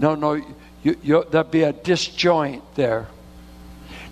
No, 0.00 0.14
no, 0.14 0.32
you, 0.82 0.96
you, 1.02 1.24
there'll 1.30 1.46
be 1.46 1.62
a 1.62 1.74
disjoint 1.74 2.62
there. 2.74 3.06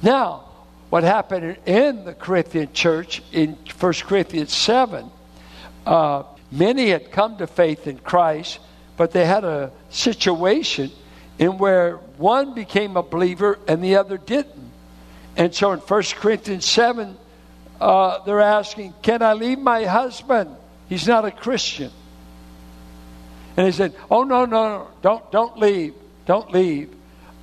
Now, 0.03 0.45
what 0.91 1.03
happened 1.03 1.57
in 1.65 2.05
the 2.05 2.13
Corinthian 2.13 2.73
church 2.75 3.23
in 3.33 3.57
1 3.81 3.93
Corinthians 4.05 4.53
7, 4.55 5.11
uh, 5.87 6.25
many 6.53 6.91
had 6.91 7.11
come 7.11 7.39
to 7.39 7.47
faith 7.47 7.87
in 7.87 7.99
Christ, 7.99 8.59
but 8.99 9.13
they 9.13 9.25
had 9.25 9.45
a 9.45 9.73
situation 9.89 10.91
in 11.39 11.57
where 11.57 11.97
one 12.19 12.55
became 12.55 12.97
a 12.99 13.03
believer 13.03 13.59
and 13.67 13.83
the 13.83 13.97
other 13.97 14.19
didn't. 14.19 14.71
And 15.37 15.55
so 15.55 15.73
in 15.73 15.79
1 15.79 16.03
Corinthians 16.17 16.67
7, 16.67 17.17
uh, 17.81 18.25
they're 18.25 18.41
asking, 18.41 18.93
Can 19.01 19.23
I 19.23 19.33
leave 19.33 19.59
my 19.59 19.85
husband? 19.85 20.55
He's 20.89 21.07
not 21.07 21.25
a 21.25 21.31
Christian. 21.31 21.93
And 23.59 23.67
he 23.67 23.73
said, 23.73 23.93
Oh, 24.09 24.23
no, 24.23 24.45
no, 24.45 24.69
no, 24.69 24.89
don't, 25.03 25.33
don't 25.33 25.59
leave. 25.59 25.93
Don't 26.27 26.53
leave. 26.53 26.95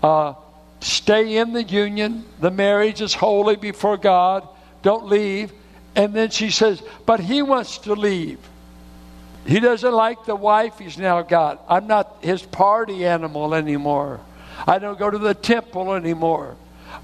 Uh, 0.01 0.35
stay 0.79 1.35
in 1.35 1.51
the 1.51 1.61
union. 1.61 2.23
The 2.39 2.51
marriage 2.51 3.01
is 3.01 3.13
holy 3.13 3.57
before 3.57 3.97
God. 3.97 4.47
Don't 4.81 5.07
leave. 5.07 5.51
And 5.93 6.13
then 6.13 6.29
she 6.29 6.51
says, 6.51 6.81
But 7.05 7.19
he 7.19 7.41
wants 7.41 7.79
to 7.79 7.95
leave. 7.95 8.39
He 9.45 9.59
doesn't 9.59 9.91
like 9.91 10.23
the 10.23 10.37
wife 10.37 10.79
he's 10.79 10.97
now 10.97 11.21
got. 11.21 11.61
I'm 11.67 11.85
not 11.85 12.19
his 12.21 12.41
party 12.41 13.05
animal 13.05 13.53
anymore. 13.53 14.21
I 14.65 14.79
don't 14.79 14.97
go 14.97 15.11
to 15.11 15.17
the 15.17 15.33
temple 15.33 15.93
anymore. 15.95 16.55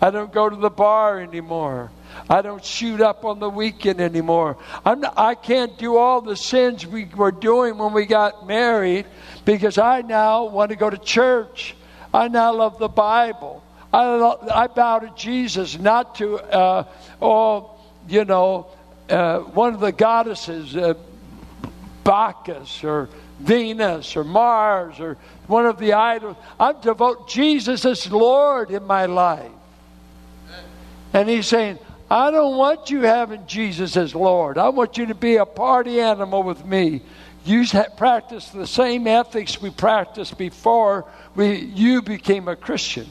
I 0.01 0.10
don't 0.10 0.34
go 0.34 0.50
to 0.50 0.55
the 0.55 0.70
bar 0.70 1.20
anymore. 1.20 1.91
I 2.27 2.41
don't 2.41 2.63
shoot 2.65 3.01
up 3.01 3.24
on 3.24 3.39
the 3.39 3.50
weekend 3.50 4.01
anymore. 4.01 4.58
Not, 4.84 5.13
i 5.15 5.36
can't 5.36 5.77
do 5.77 5.96
all 5.96 6.22
the 6.22 6.36
sins 6.36 6.86
we 6.88 7.05
were 7.05 7.31
doing 7.31 7.77
when 7.77 7.93
we 7.93 8.05
got 8.05 8.48
married 8.48 9.05
because 9.46 9.77
I 9.77 10.01
now 10.01 10.46
want 10.46 10.72
to 10.72 10.75
go 10.75 10.89
to 10.89 10.98
church. 10.98 11.75
I 12.13 12.27
now 12.27 12.53
love 12.53 12.79
the 12.79 12.89
Bible. 12.89 13.63
I, 13.93 14.05
love, 14.05 14.50
I 14.50 14.67
bow 14.67 15.00
to 15.00 15.13
Jesus, 15.15 15.77
not 15.77 16.15
to, 16.15 16.38
uh, 16.39 16.84
oh, 17.22 17.77
you 18.08 18.25
know, 18.25 18.67
uh, 19.10 19.39
one 19.39 19.74
of 19.74 19.81
the 19.81 19.91
goddesses, 19.91 20.75
uh, 20.75 20.96
Bacchus 22.03 22.84
or 22.84 23.10
Venus 23.39 24.15
or 24.15 24.24
Mars 24.24 25.00
or 25.00 25.17
one 25.48 25.65
of 25.65 25.77
the 25.77 25.93
idols. 25.93 26.38
I 26.60 26.74
devote 26.74 27.29
Jesus 27.29 27.86
as 27.86 28.12
Lord 28.12 28.72
in 28.72 28.84
my 28.86 29.05
life. 29.05 29.51
And 31.13 31.27
he's 31.29 31.47
saying, 31.47 31.79
I 32.09 32.31
don't 32.31 32.57
want 32.57 32.89
you 32.89 33.01
having 33.01 33.45
Jesus 33.47 33.95
as 33.95 34.13
Lord. 34.13 34.57
I 34.57 34.69
want 34.69 34.97
you 34.97 35.05
to 35.07 35.15
be 35.15 35.37
a 35.37 35.45
party 35.45 35.99
animal 35.99 36.43
with 36.43 36.65
me. 36.65 37.01
You 37.45 37.65
practice 37.97 38.49
the 38.49 38.67
same 38.67 39.07
ethics 39.07 39.61
we 39.61 39.71
practiced 39.71 40.37
before 40.37 41.05
we, 41.35 41.55
you 41.55 42.01
became 42.01 42.47
a 42.47 42.55
Christian. 42.55 43.07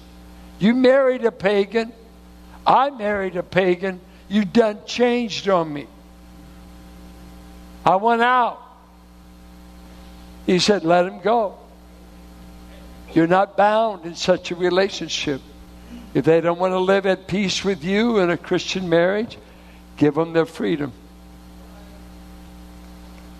You 0.59 0.75
married 0.75 1.25
a 1.25 1.33
pagan. 1.33 1.92
I 2.66 2.90
married 2.90 3.37
a 3.37 3.42
pagan. 3.42 4.00
You 4.28 4.45
done 4.45 4.78
changed 4.87 5.49
on 5.49 5.73
me. 5.73 5.87
I 7.85 7.97
went 7.97 8.23
out. 8.23 8.61
He 10.47 10.59
said, 10.59 10.85
Let 10.85 11.07
him 11.07 11.21
go. 11.21 11.59
You're 13.12 13.26
not 13.26 13.57
bound 13.57 14.04
in 14.04 14.14
such 14.14 14.50
a 14.50 14.54
relationship. 14.54 15.40
If 16.12 16.25
they 16.25 16.40
don't 16.40 16.59
want 16.59 16.73
to 16.73 16.79
live 16.79 17.07
at 17.07 17.26
peace 17.26 17.64
with 17.64 17.85
you 17.85 18.19
in 18.19 18.31
a 18.31 18.37
Christian 18.37 18.88
marriage, 18.88 19.38
give 19.97 20.14
them 20.14 20.33
their 20.33 20.47
freedom. 20.47 20.93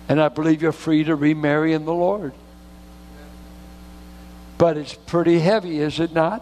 And 0.07 0.21
I 0.21 0.29
believe 0.29 0.61
you're 0.61 0.71
free 0.71 1.03
to 1.05 1.15
remarry 1.15 1.73
in 1.73 1.85
the 1.85 1.93
Lord. 1.93 2.33
But 4.57 4.77
it's 4.77 4.93
pretty 4.93 5.39
heavy, 5.39 5.79
is 5.79 5.99
it 5.99 6.13
not? 6.13 6.41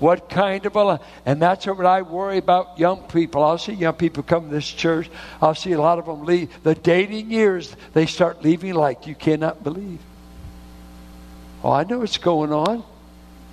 What 0.00 0.28
kind 0.28 0.66
of 0.66 0.74
a 0.74 1.00
and 1.24 1.40
that's 1.40 1.66
what 1.66 1.86
I 1.86 2.02
worry 2.02 2.38
about 2.38 2.78
young 2.78 3.02
people. 3.04 3.44
I'll 3.44 3.58
see 3.58 3.74
young 3.74 3.94
people 3.94 4.24
come 4.24 4.48
to 4.48 4.54
this 4.54 4.68
church. 4.68 5.08
I'll 5.40 5.54
see 5.54 5.72
a 5.72 5.80
lot 5.80 6.00
of 6.00 6.06
them 6.06 6.24
leave. 6.24 6.50
The 6.64 6.74
dating 6.74 7.30
years, 7.30 7.76
they 7.92 8.06
start 8.06 8.42
leaving 8.42 8.74
like 8.74 9.06
you 9.06 9.14
cannot 9.14 9.62
believe. 9.62 10.00
Oh, 11.62 11.70
I 11.70 11.84
know 11.84 12.00
what's 12.00 12.18
going 12.18 12.52
on. 12.52 12.82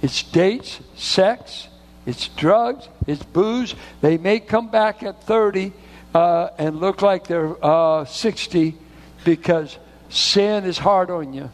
It's 0.01 0.24
dates, 0.24 0.79
sex, 0.96 1.68
it's 2.06 2.27
drugs, 2.29 2.88
it's 3.06 3.24
booze. 3.24 3.75
They 4.01 4.18
may 4.18 4.39
come 4.39 4.70
back 4.70 5.03
at 5.03 5.24
30 5.24 5.74
uh, 6.13 6.50
and 6.58 6.79
look 6.79 7.01
like 7.01 7.27
they're 7.27 7.56
uh, 7.63 8.06
60 8.06 8.75
because 9.25 9.77
sin 10.10 10.63
is 10.63 10.77
hard 10.77 11.10
on 11.10 11.34
you. 11.34 11.50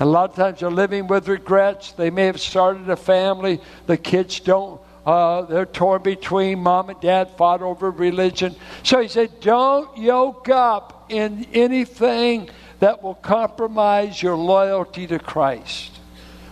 A 0.00 0.06
lot 0.06 0.30
of 0.30 0.36
times 0.36 0.60
they're 0.60 0.70
living 0.70 1.06
with 1.06 1.28
regrets. 1.28 1.92
They 1.92 2.10
may 2.10 2.26
have 2.26 2.40
started 2.40 2.88
a 2.88 2.96
family. 2.96 3.60
The 3.86 3.96
kids 3.96 4.40
don't, 4.40 4.80
uh, 5.06 5.42
they're 5.42 5.66
torn 5.66 6.02
between 6.02 6.58
mom 6.60 6.90
and 6.90 7.00
dad, 7.00 7.30
fought 7.36 7.62
over 7.62 7.90
religion. 7.90 8.56
So 8.82 9.00
he 9.00 9.08
said, 9.08 9.40
don't 9.40 9.96
yoke 9.96 10.48
up 10.48 11.06
in 11.08 11.46
anything 11.52 12.50
that 12.80 13.02
will 13.02 13.14
compromise 13.14 14.20
your 14.20 14.34
loyalty 14.34 15.06
to 15.06 15.20
Christ, 15.20 15.91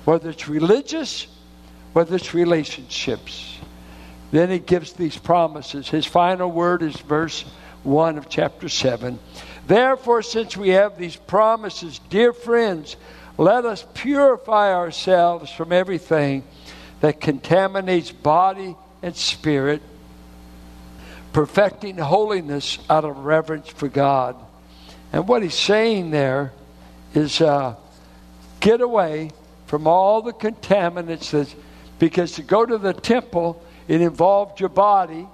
whether 0.04 0.30
it's 0.30 0.48
religious, 0.48 1.26
whether 1.92 2.16
it's 2.16 2.34
relationships. 2.34 3.58
Then 4.30 4.50
he 4.50 4.58
gives 4.58 4.92
these 4.92 5.16
promises. 5.16 5.88
His 5.88 6.06
final 6.06 6.50
word 6.50 6.82
is 6.82 6.96
verse 6.96 7.44
1 7.82 8.18
of 8.18 8.28
chapter 8.28 8.68
7. 8.68 9.18
Therefore, 9.66 10.22
since 10.22 10.56
we 10.56 10.70
have 10.70 10.98
these 10.98 11.16
promises, 11.16 12.00
dear 12.10 12.32
friends, 12.32 12.96
let 13.36 13.64
us 13.64 13.84
purify 13.94 14.72
ourselves 14.74 15.50
from 15.50 15.72
everything 15.72 16.44
that 17.00 17.20
contaminates 17.20 18.10
body 18.10 18.76
and 19.02 19.16
spirit, 19.16 19.82
perfecting 21.32 21.96
holiness 21.96 22.78
out 22.88 23.04
of 23.04 23.18
reverence 23.24 23.68
for 23.68 23.88
God. 23.88 24.36
And 25.12 25.26
what 25.26 25.42
he's 25.42 25.54
saying 25.54 26.10
there 26.10 26.52
is 27.14 27.40
uh, 27.40 27.74
get 28.60 28.80
away 28.80 29.30
from 29.70 29.86
all 29.86 30.20
the 30.20 30.32
contaminants 30.32 31.54
because 32.00 32.32
to 32.32 32.42
go 32.42 32.66
to 32.66 32.76
the 32.76 32.92
temple, 32.92 33.62
it 33.86 34.00
involved 34.00 34.58
your 34.58 34.68
body, 34.68 35.28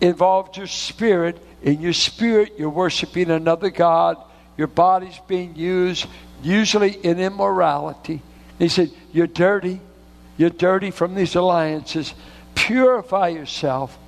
involved 0.00 0.56
your 0.56 0.66
spirit. 0.66 1.36
In 1.62 1.82
your 1.82 1.92
spirit, 1.92 2.54
you're 2.56 2.70
worshiping 2.70 3.30
another 3.30 3.68
God. 3.68 4.16
Your 4.56 4.68
body's 4.68 5.18
being 5.28 5.56
used 5.56 6.06
usually 6.42 6.92
in 6.92 7.20
immorality. 7.20 8.22
He 8.58 8.68
said, 8.68 8.90
You're 9.12 9.26
dirty. 9.26 9.78
You're 10.38 10.48
dirty 10.48 10.90
from 10.90 11.14
these 11.14 11.34
alliances. 11.34 12.14
Purify 12.54 13.28
yourself. 13.28 13.98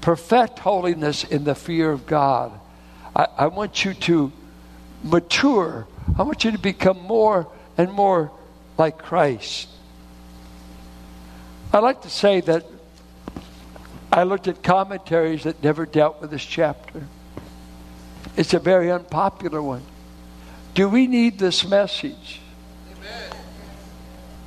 Perfect 0.00 0.58
holiness 0.58 1.22
in 1.22 1.44
the 1.44 1.54
fear 1.54 1.92
of 1.92 2.08
God. 2.08 2.50
I, 3.14 3.28
I 3.38 3.46
want 3.46 3.84
you 3.84 3.94
to 3.94 4.32
mature. 5.04 5.86
I 6.18 6.22
want 6.22 6.44
you 6.44 6.50
to 6.50 6.58
become 6.58 7.00
more 7.02 7.46
and 7.76 7.92
more 7.92 8.32
like 8.78 8.98
Christ. 8.98 9.68
I 11.72 11.80
like 11.80 12.02
to 12.02 12.10
say 12.10 12.40
that 12.42 12.64
I 14.10 14.22
looked 14.22 14.48
at 14.48 14.62
commentaries 14.62 15.42
that 15.44 15.62
never 15.62 15.84
dealt 15.84 16.22
with 16.22 16.30
this 16.30 16.44
chapter. 16.44 17.02
It's 18.36 18.54
a 18.54 18.58
very 18.58 18.90
unpopular 18.90 19.60
one. 19.60 19.82
Do 20.74 20.88
we 20.88 21.06
need 21.06 21.38
this 21.38 21.66
message? 21.68 22.40
Amen. 22.96 23.36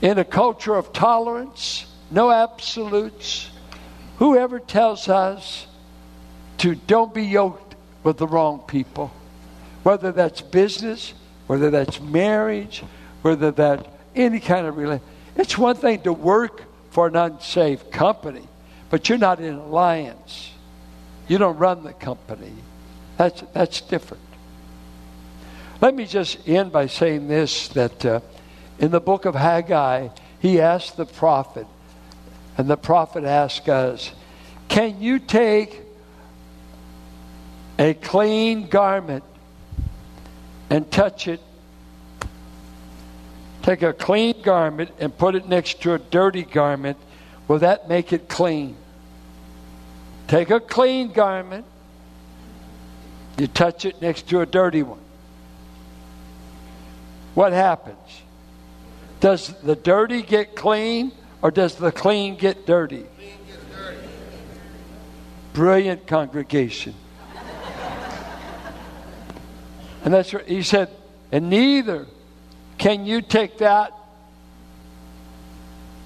In 0.01 0.17
a 0.17 0.23
culture 0.23 0.75
of 0.75 0.93
tolerance, 0.93 1.85
no 2.09 2.31
absolutes, 2.31 3.49
whoever 4.17 4.59
tells 4.59 5.09
us 5.09 5.67
to 6.59 6.75
don't 6.75 7.13
be 7.13 7.25
yoked 7.25 7.75
with 8.03 8.17
the 8.17 8.27
wrong 8.27 8.59
people, 8.59 9.11
whether 9.83 10.11
that's 10.11 10.41
business, 10.41 11.13
whether 11.47 11.69
that's 11.69 11.99
marriage, 11.99 12.83
whether 13.21 13.51
that's 13.51 13.87
any 14.15 14.39
kind 14.39 14.65
of 14.67 14.78
relationship. 14.78 15.08
It's 15.36 15.58
one 15.58 15.76
thing 15.76 16.02
to 16.02 16.13
work 16.13 16.63
for 16.91 17.08
an 17.08 17.15
unsafe 17.15 17.89
company, 17.91 18.47
but 18.89 19.08
you're 19.08 19.17
not 19.17 19.39
in 19.39 19.56
alliance. 19.56 20.52
You 21.28 21.38
don't 21.38 21.58
run 21.58 21.84
the 21.84 21.93
company. 21.93 22.54
That's, 23.17 23.43
that's 23.54 23.82
different. 23.82 24.24
Let 25.80 25.95
me 25.95 26.06
just 26.06 26.47
end 26.47 26.71
by 26.71 26.88
saying 26.88 27.28
this 27.28 27.69
that 27.69 28.06
uh, 28.06 28.19
in 28.78 28.91
the 28.91 29.00
book 29.00 29.26
of 29.26 29.36
Haggai, 29.36 30.10
he 30.39 30.60
asked 30.60 30.97
the 30.97 31.06
prophet, 31.06 31.67
and 32.58 32.69
the 32.69 32.78
prophet 32.78 33.24
asked 33.24 33.69
us, 33.69 34.12
Can 34.67 35.02
you 35.02 35.19
take 35.19 35.82
a 37.80 37.93
clean 37.93 38.67
garment 38.67 39.24
and 40.69 40.89
touch 40.91 41.28
it? 41.28 41.39
Take 43.62 43.82
a 43.84 43.93
clean 43.93 44.41
garment 44.41 44.91
and 45.00 45.15
put 45.15 45.36
it 45.36 45.47
next 45.47 45.82
to 45.84 45.93
a 45.93 46.00
dirty 46.00 46.43
garment. 46.43 46.97
Will 47.47 47.60
that 47.60 47.88
make 47.88 48.12
it 48.12 48.28
clean? 48.28 48.76
Take 50.28 50.50
a 50.50 50.60
clean 50.60 51.12
garment, 51.12 51.65
you 53.38 53.47
touch 53.47 53.86
it 53.86 54.02
next 54.02 54.30
to 54.30 54.41
a 54.41 54.45
dirty 54.45 54.82
one 54.82 55.02
what 57.34 57.54
happens? 57.54 58.21
Does 59.19 59.54
the 59.62 59.76
dirty 59.76 60.21
get 60.21 60.56
clean 60.56 61.12
or 61.41 61.52
does 61.52 61.76
the 61.76 61.91
clean 61.91 62.36
get 62.36 62.65
dirty? 62.65 63.06
Brilliant 65.54 66.08
congregation. 66.08 66.95
and 70.04 70.13
that's 70.13 70.34
what 70.34 70.47
he 70.47 70.63
said, 70.63 70.89
and 71.32 71.50
neither 71.50 72.08
can 72.81 73.05
you 73.05 73.21
take 73.21 73.59
that 73.59 73.93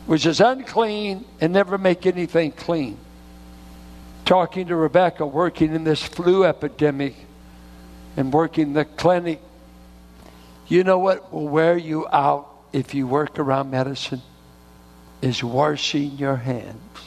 which 0.05 0.25
is 0.25 0.39
unclean 0.39 1.25
and 1.41 1.53
never 1.53 1.77
make 1.77 2.05
anything 2.05 2.51
clean. 2.51 2.97
Talking 4.23 4.67
to 4.67 4.75
Rebecca, 4.75 5.25
working 5.25 5.73
in 5.73 5.83
this 5.83 6.03
flu 6.03 6.43
epidemic 6.43 7.15
and 8.17 8.31
working 8.31 8.73
the 8.73 8.85
clinic 8.85 9.41
You 10.67 10.83
know 10.83 10.97
what 10.97 11.31
will 11.31 11.47
wear 11.47 11.77
you 11.77 12.07
out 12.11 12.49
if 12.73 12.93
you 12.95 13.07
work 13.07 13.37
around 13.37 13.69
medicine? 13.69 14.21
Is 15.21 15.43
washing 15.43 16.17
your 16.17 16.35
hands. 16.35 16.99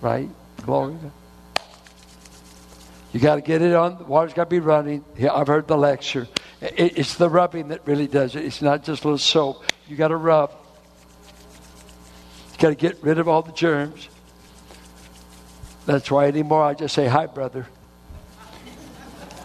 Right? 0.00 0.30
Gloria. 0.64 1.12
You 3.12 3.20
got 3.20 3.36
to 3.36 3.42
get 3.42 3.60
it 3.60 3.74
on. 3.74 3.98
The 3.98 4.04
water's 4.04 4.32
got 4.32 4.44
to 4.44 4.50
be 4.50 4.60
running. 4.60 5.04
Yeah, 5.16 5.34
I've 5.34 5.46
heard 5.46 5.68
the 5.68 5.76
lecture. 5.76 6.26
It, 6.62 6.96
it's 6.96 7.16
the 7.16 7.28
rubbing 7.28 7.68
that 7.68 7.86
really 7.86 8.06
does 8.06 8.36
it. 8.36 8.44
It's 8.44 8.62
not 8.62 8.84
just 8.84 9.02
a 9.02 9.08
little 9.08 9.18
soap. 9.18 9.64
You 9.88 9.96
got 9.96 10.08
to 10.08 10.16
rub. 10.16 10.52
You 12.52 12.58
got 12.58 12.68
to 12.68 12.74
get 12.76 13.02
rid 13.02 13.18
of 13.18 13.26
all 13.26 13.42
the 13.42 13.52
germs. 13.52 14.08
That's 15.84 16.08
why 16.10 16.28
anymore 16.28 16.62
I 16.62 16.74
just 16.74 16.94
say, 16.94 17.08
Hi, 17.08 17.26
brother. 17.26 17.66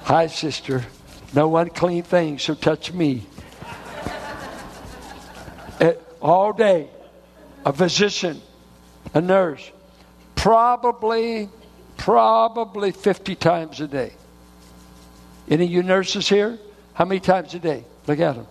Hi, 0.04 0.28
sister. 0.28 0.86
No 1.34 1.58
unclean 1.58 2.04
thing 2.04 2.38
shall 2.38 2.56
touch 2.56 2.94
me. 2.94 3.26
It, 5.82 6.02
all 6.22 6.54
day, 6.54 6.88
a 7.66 7.74
physician, 7.74 8.42
a 9.14 9.22
nurse, 9.22 9.72
probably, 10.36 11.50
probably 11.98 12.92
50 12.92 13.36
times 13.36 13.82
a 13.82 13.88
day. 13.88 14.14
Any 15.50 15.66
of 15.66 15.72
you 15.72 15.84
nurses 15.84 16.30
here? 16.30 16.60
How 16.98 17.06
many 17.06 17.20
times 17.20 17.54
a 17.54 17.60
day? 17.60 17.84
Look 18.08 18.20
at 18.20 18.34
them. 18.34 18.48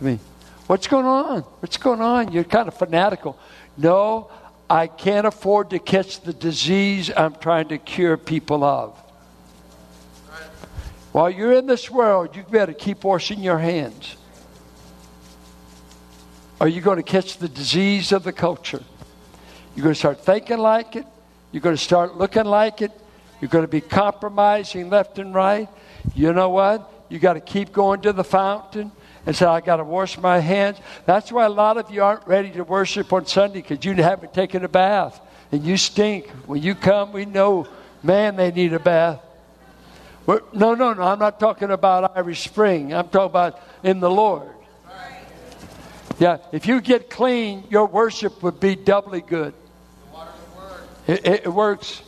I 0.00 0.04
mean, 0.04 0.20
what's 0.68 0.86
going 0.86 1.06
on? 1.06 1.40
What's 1.58 1.76
going 1.76 2.00
on? 2.00 2.30
You're 2.30 2.44
kind 2.44 2.68
of 2.68 2.74
fanatical. 2.74 3.36
No, 3.76 4.30
I 4.70 4.86
can't 4.86 5.26
afford 5.26 5.70
to 5.70 5.80
catch 5.80 6.20
the 6.20 6.32
disease 6.32 7.10
I'm 7.16 7.34
trying 7.34 7.66
to 7.70 7.78
cure 7.78 8.16
people 8.16 8.62
of. 8.62 8.96
While 11.10 11.30
you're 11.30 11.54
in 11.54 11.66
this 11.66 11.90
world, 11.90 12.36
you 12.36 12.44
better 12.44 12.72
keep 12.72 13.02
washing 13.02 13.40
your 13.40 13.58
hands. 13.58 14.16
Are 16.60 16.68
you 16.68 16.80
going 16.80 16.98
to 16.98 17.02
catch 17.02 17.38
the 17.38 17.48
disease 17.48 18.12
of 18.12 18.22
the 18.22 18.32
culture? 18.32 18.84
You're 19.74 19.82
going 19.82 19.94
to 19.94 19.98
start 19.98 20.24
thinking 20.24 20.58
like 20.58 20.94
it. 20.94 21.06
You're 21.50 21.60
going 21.60 21.76
to 21.76 21.82
start 21.82 22.16
looking 22.16 22.44
like 22.44 22.82
it. 22.82 22.92
You're 23.40 23.48
going 23.48 23.64
to 23.64 23.68
be 23.68 23.80
compromising 23.80 24.90
left 24.90 25.18
and 25.18 25.34
right. 25.34 25.68
You 26.14 26.32
know 26.32 26.50
what? 26.50 26.89
You 27.10 27.18
got 27.18 27.34
to 27.34 27.40
keep 27.40 27.72
going 27.72 28.00
to 28.02 28.12
the 28.12 28.24
fountain 28.24 28.92
and 29.26 29.36
say, 29.36 29.44
I 29.44 29.60
got 29.60 29.76
to 29.76 29.84
wash 29.84 30.16
my 30.16 30.38
hands. 30.38 30.78
That's 31.04 31.30
why 31.30 31.44
a 31.44 31.50
lot 31.50 31.76
of 31.76 31.90
you 31.90 32.02
aren't 32.02 32.26
ready 32.26 32.50
to 32.52 32.62
worship 32.64 33.12
on 33.12 33.26
Sunday 33.26 33.60
because 33.60 33.84
you 33.84 33.94
haven't 33.94 34.32
taken 34.32 34.64
a 34.64 34.68
bath 34.68 35.20
and 35.52 35.64
you 35.64 35.76
stink. 35.76 36.30
When 36.46 36.62
you 36.62 36.74
come, 36.74 37.12
we 37.12 37.26
know, 37.26 37.66
man, 38.02 38.36
they 38.36 38.52
need 38.52 38.72
a 38.72 38.78
bath. 38.78 39.20
We're, 40.24 40.40
no, 40.52 40.74
no, 40.74 40.94
no. 40.94 41.02
I'm 41.02 41.18
not 41.18 41.40
talking 41.40 41.70
about 41.70 42.16
Irish 42.16 42.42
Spring. 42.44 42.94
I'm 42.94 43.08
talking 43.08 43.30
about 43.30 43.60
in 43.82 44.00
the 44.00 44.10
Lord. 44.10 44.48
Yeah, 46.20 46.38
if 46.52 46.66
you 46.66 46.80
get 46.80 47.10
clean, 47.10 47.64
your 47.70 47.86
worship 47.86 48.42
would 48.42 48.60
be 48.60 48.76
doubly 48.76 49.22
good. 49.22 49.54
It, 51.06 51.26
it, 51.26 51.46
it 51.46 51.48
works. 51.48 52.02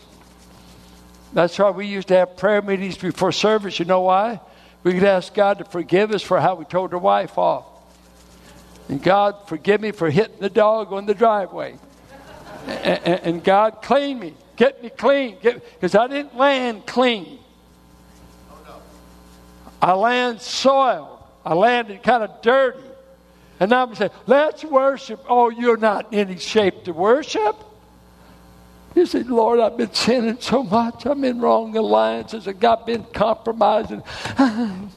That's 1.33 1.59
why 1.59 1.71
we 1.71 1.87
used 1.87 2.09
to 2.09 2.17
have 2.19 2.37
prayer 2.37 2.61
meetings 2.61 2.99
before 2.99 3.33
service. 3.33 3.79
You 3.79 3.87
know 3.87 4.03
why? 4.03 4.39
We 4.83 4.95
could 4.95 5.05
ask 5.05 5.33
God 5.33 5.59
to 5.59 5.65
forgive 5.65 6.11
us 6.13 6.23
for 6.23 6.41
how 6.41 6.57
we 6.57 6.65
told 6.65 6.93
our 6.93 6.99
wife 6.99 7.39
off. 7.39 7.67
And 8.89 9.03
God, 9.03 9.37
forgive 9.47 9.81
me 9.81 9.93
for 9.93 10.11
hitting 10.11 10.41
the 10.41 10.51
dog 10.51 10.93
on 10.93 11.07
the 11.07 11.15
driveway. 11.15 11.79
And, 12.67 13.01
and, 13.05 13.21
and 13.21 13.45
God, 13.45 13.83
clean 13.83 14.19
me. 14.19 14.35
Get 14.57 14.83
me 14.83 14.91
clean. 14.91 15.37
Because 15.41 15.95
I 15.95 16.09
didn't 16.09 16.37
land 16.37 16.87
clean. 16.87 17.39
I 19.81 19.95
land 19.95 20.41
soiled. 20.41 21.19
I 21.45 21.55
landed 21.55 22.03
kind 22.03 22.23
of 22.23 22.43
dirty. 22.43 22.79
And 23.61 23.71
now 23.71 23.85
I'm 23.85 23.95
saying, 23.95 24.11
let's 24.27 24.65
worship. 24.65 25.25
Oh, 25.29 25.49
you're 25.51 25.77
not 25.77 26.13
in 26.13 26.31
any 26.31 26.39
shape 26.39 26.85
to 26.85 26.93
worship. 26.93 27.57
You 28.95 29.07
say, 29.07 29.23
Lord, 29.23 29.61
I've 29.61 29.77
been 29.77 29.93
sinning 29.95 30.39
so 30.41 30.63
much. 30.63 31.07
I'm 31.07 31.25
in 31.25 31.41
wrong 31.41 31.77
alliances. 31.77 32.47
I 32.47 32.53
got 32.53 32.87
been 32.87 33.05
compromising. 33.05 34.03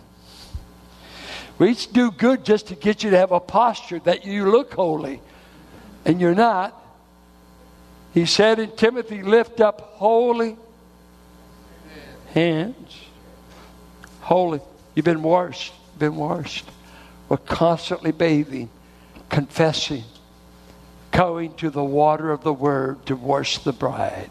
we 1.58 1.70
each 1.70 1.92
do 1.94 2.12
good 2.12 2.44
just 2.44 2.68
to 2.68 2.76
get 2.76 3.04
you 3.04 3.12
to 3.12 3.18
have 3.18 3.32
a 3.32 3.40
posture 3.40 4.00
that 4.00 4.26
you 4.26 4.52
look 4.52 4.74
holy, 4.74 5.22
and 6.04 6.20
you're 6.20 6.36
not. 6.36 6.82
He 8.14 8.26
said 8.26 8.60
in 8.60 8.72
Timothy, 8.72 9.24
lift 9.24 9.62
up 9.62 9.82
holy 9.96 10.58
hands. 12.34 12.98
Holy. 14.22 14.60
You've 14.94 15.06
been 15.06 15.24
washed. 15.24 15.74
Been 15.98 16.16
washed. 16.16 16.66
We're 17.30 17.38
constantly 17.38 18.12
bathing, 18.12 18.70
confessing, 19.30 20.04
going 21.16 21.54
to 21.56 21.70
the 21.70 21.84
water 21.84 22.32
of 22.32 22.44
the 22.44 22.54
word 22.54 23.06
to 23.06 23.16
wash 23.16 23.60
the 23.60 23.72
bride. 23.72 24.30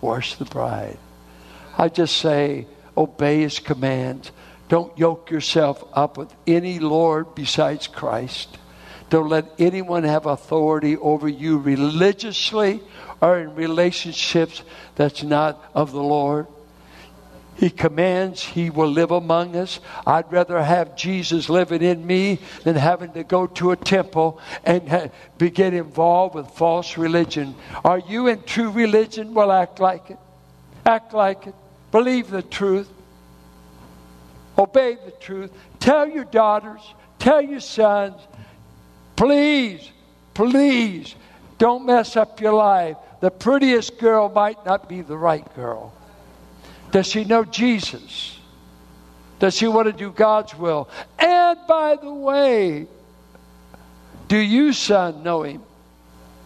Wash 0.00 0.34
the 0.34 0.44
bride. 0.44 0.98
I 1.78 1.88
just 1.88 2.16
say, 2.18 2.66
obey 2.96 3.40
his 3.40 3.58
commands. 3.58 4.30
Don't 4.68 4.96
yoke 4.98 5.30
yourself 5.30 5.84
up 5.92 6.16
with 6.16 6.32
any 6.46 6.78
Lord 6.78 7.34
besides 7.34 7.86
Christ. 7.86 8.58
Don't 9.10 9.28
let 9.28 9.50
anyone 9.58 10.04
have 10.04 10.26
authority 10.26 10.96
over 10.96 11.28
you 11.28 11.58
religiously 11.58 12.80
or 13.20 13.38
in 13.38 13.54
relationships 13.54 14.62
that's 14.96 15.22
not 15.22 15.62
of 15.74 15.92
the 15.92 16.02
Lord. 16.02 16.46
He 17.56 17.70
commands 17.70 18.42
He 18.42 18.70
will 18.70 18.90
live 18.90 19.10
among 19.10 19.56
us. 19.56 19.80
I'd 20.06 20.32
rather 20.32 20.62
have 20.62 20.96
Jesus 20.96 21.48
living 21.48 21.82
in 21.82 22.06
me 22.06 22.38
than 22.64 22.76
having 22.76 23.12
to 23.12 23.24
go 23.24 23.46
to 23.46 23.72
a 23.72 23.76
temple 23.76 24.40
and 24.64 24.88
ha- 24.88 25.08
be, 25.38 25.50
get 25.50 25.74
involved 25.74 26.34
with 26.34 26.50
false 26.50 26.96
religion. 26.96 27.54
Are 27.84 27.98
you 27.98 28.28
in 28.28 28.42
true 28.42 28.70
religion? 28.70 29.34
Well, 29.34 29.52
act 29.52 29.80
like 29.80 30.10
it. 30.10 30.18
Act 30.86 31.12
like 31.12 31.46
it. 31.46 31.54
Believe 31.90 32.30
the 32.30 32.42
truth. 32.42 32.88
Obey 34.58 34.96
the 35.04 35.12
truth. 35.12 35.50
Tell 35.78 36.08
your 36.08 36.24
daughters, 36.24 36.80
tell 37.18 37.40
your 37.40 37.60
sons, 37.60 38.20
please, 39.16 39.90
please 40.34 41.14
don't 41.58 41.86
mess 41.86 42.16
up 42.16 42.40
your 42.40 42.54
life. 42.54 42.96
The 43.20 43.30
prettiest 43.30 43.98
girl 43.98 44.28
might 44.28 44.64
not 44.66 44.88
be 44.88 45.02
the 45.02 45.16
right 45.16 45.54
girl. 45.54 45.92
Does 46.92 47.06
she 47.08 47.24
know 47.24 47.44
Jesus? 47.44 48.38
Does 49.40 49.56
she 49.56 49.66
want 49.66 49.86
to 49.86 49.92
do 49.92 50.12
God's 50.12 50.54
will? 50.54 50.88
And 51.18 51.58
by 51.66 51.96
the 51.96 52.12
way, 52.12 52.86
do 54.28 54.36
you, 54.36 54.72
son, 54.72 55.24
know 55.24 55.42
him? 55.42 55.62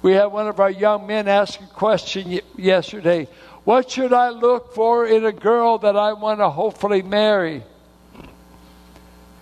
We 0.01 0.13
had 0.13 0.27
one 0.27 0.49
of 0.49 0.61
our 0.61 0.71
young 0.71 1.07
men 1.07 1.29
ask 1.29 1.61
a 1.61 1.67
question 1.67 2.41
yesterday. 2.57 3.29
What 3.65 3.91
should 3.91 4.13
I 4.13 4.31
look 4.31 4.73
for 4.75 5.05
in 5.05 5.27
a 5.27 5.33
girl 5.33 5.79
that 5.79 5.97
I 5.97 6.13
want 6.13 6.39
to 6.39 6.49
hopefully 6.49 7.03
marry? 7.03 7.65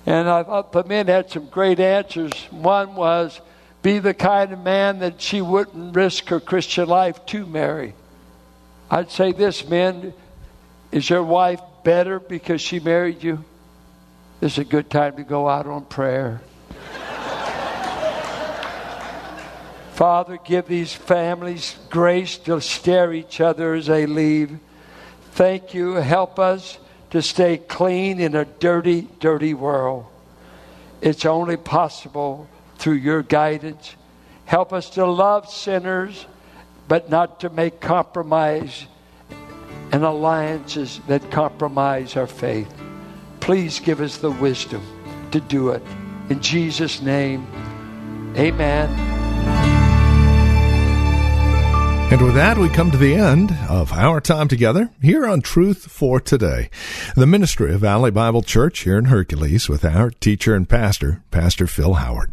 And 0.07 0.29
I 0.29 0.43
thought 0.43 0.73
the 0.73 0.85
men 0.85 1.07
had 1.07 1.31
some 1.31 1.47
great 1.47 1.81
answers. 1.81 2.33
One 2.51 2.95
was, 2.95 3.40
be 3.83 3.99
the 3.99 4.14
kind 4.14 4.53
of 4.53 4.64
man 4.64 5.01
that 5.01 5.21
she 5.21 5.43
wouldn't 5.43 5.95
risk 5.95 6.29
her 6.29 6.40
Christian 6.40 6.88
life 6.88 7.25
to 7.27 7.45
marry. 7.45 7.95
I'd 8.90 9.11
say 9.11 9.33
this, 9.33 9.69
men, 9.69 10.14
is 10.95 11.11
your 11.11 11.25
wife 11.25 11.61
better 11.83 12.21
because 12.21 12.61
she 12.61 12.79
married 12.79 13.21
you? 13.21 13.45
This 14.39 14.53
is 14.53 14.59
a 14.59 14.65
good 14.65 14.89
time 14.89 15.17
to 15.17 15.25
go 15.25 15.49
out 15.49 15.67
on 15.67 15.85
prayer. 15.87 16.41
Father, 19.95 20.39
give 20.45 20.69
these 20.69 20.93
families 20.93 21.77
grace 21.91 22.39
to 22.39 22.61
stare 22.61 23.13
each 23.13 23.41
other 23.41 23.75
as 23.75 23.87
they 23.87 24.07
leave. 24.07 24.57
Thank 25.33 25.75
you. 25.75 25.95
Help 25.95 26.39
us 26.39 26.79
to 27.11 27.23
stay 27.23 27.59
clean 27.59 28.21
in 28.21 28.37
a 28.37 28.45
dirty, 28.45 29.09
dirty 29.19 29.53
world. 29.53 30.07
It's 31.01 31.27
only 31.27 31.57
possible 31.57 32.49
through 32.79 32.95
your 32.95 33.25
guidance. 33.25 33.97
Help 34.45 34.73
us 34.73 34.91
to 34.91 35.05
love 35.07 35.51
sinners, 35.51 36.25
but 36.87 37.11
not 37.11 37.41
to 37.41 37.51
make 37.51 37.81
compromise 37.81 38.87
and 39.95 40.03
alliances 40.03 41.01
that 41.07 41.31
compromise 41.31 42.17
our 42.17 42.27
faith. 42.27 42.67
Please 43.39 43.79
give 43.79 44.01
us 44.01 44.17
the 44.17 44.33
wisdom 44.33 44.83
to 45.31 45.39
do 45.39 45.69
it. 45.69 45.81
In 46.31 46.41
Jesus' 46.41 47.01
name, 47.01 47.47
amen. 48.37 48.91
And 52.11 52.21
with 52.21 52.35
that, 52.35 52.59
we 52.59 52.69
come 52.71 52.91
to 52.91 52.97
the 52.97 53.15
end 53.15 53.57
of 53.69 53.93
our 53.93 54.21
time 54.21 54.49
together 54.49 54.91
here 55.01 55.27
on 55.27 55.43
Truth 55.43 55.93
for 55.93 56.19
Today, 56.19 56.71
the 57.15 57.25
ministry 57.25 57.73
of 57.73 57.83
Valley 57.83 58.11
Bible 58.11 58.43
Church 58.43 58.81
here 58.81 58.99
in 58.99 59.05
Hercules 59.05 59.69
with 59.69 59.85
our 59.85 60.11
teacher 60.11 60.57
and 60.57 60.69
pastor, 60.69 61.23
Pastor 61.31 61.69
Phil 61.69 61.95
Howard. 61.95 62.33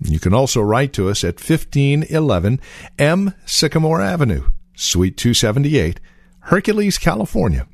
You 0.00 0.18
can 0.18 0.34
also 0.34 0.60
write 0.60 0.92
to 0.94 1.08
us 1.08 1.24
at 1.24 1.36
1511 1.36 2.60
M 2.98 3.34
Sycamore 3.46 4.00
Avenue, 4.00 4.48
Suite 4.74 5.16
278, 5.16 6.00
Hercules, 6.40 6.98
California. 6.98 7.66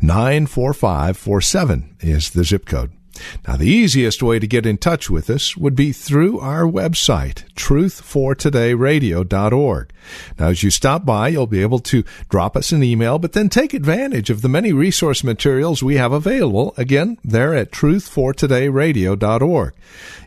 94547 0.00 1.96
is 2.00 2.30
the 2.30 2.44
zip 2.44 2.66
code. 2.66 2.92
Now, 3.46 3.56
the 3.56 3.68
easiest 3.68 4.22
way 4.22 4.38
to 4.38 4.46
get 4.46 4.64
in 4.66 4.78
touch 4.78 5.08
with 5.08 5.30
us 5.30 5.56
would 5.56 5.76
be 5.76 5.92
through 5.92 6.40
our 6.40 6.64
website, 6.64 7.44
truthfortodayradio.org. 7.54 9.92
Now, 10.38 10.48
as 10.48 10.62
you 10.62 10.70
stop 10.70 11.04
by, 11.04 11.28
you'll 11.28 11.46
be 11.46 11.62
able 11.62 11.78
to 11.80 12.04
drop 12.28 12.56
us 12.56 12.72
an 12.72 12.82
email, 12.82 13.18
but 13.18 13.32
then 13.32 13.48
take 13.48 13.72
advantage 13.72 14.30
of 14.30 14.42
the 14.42 14.48
many 14.48 14.72
resource 14.72 15.22
materials 15.22 15.82
we 15.82 15.96
have 15.96 16.12
available, 16.12 16.74
again, 16.76 17.18
there 17.22 17.54
at 17.54 17.70
truthfortodayradio.org. 17.70 19.74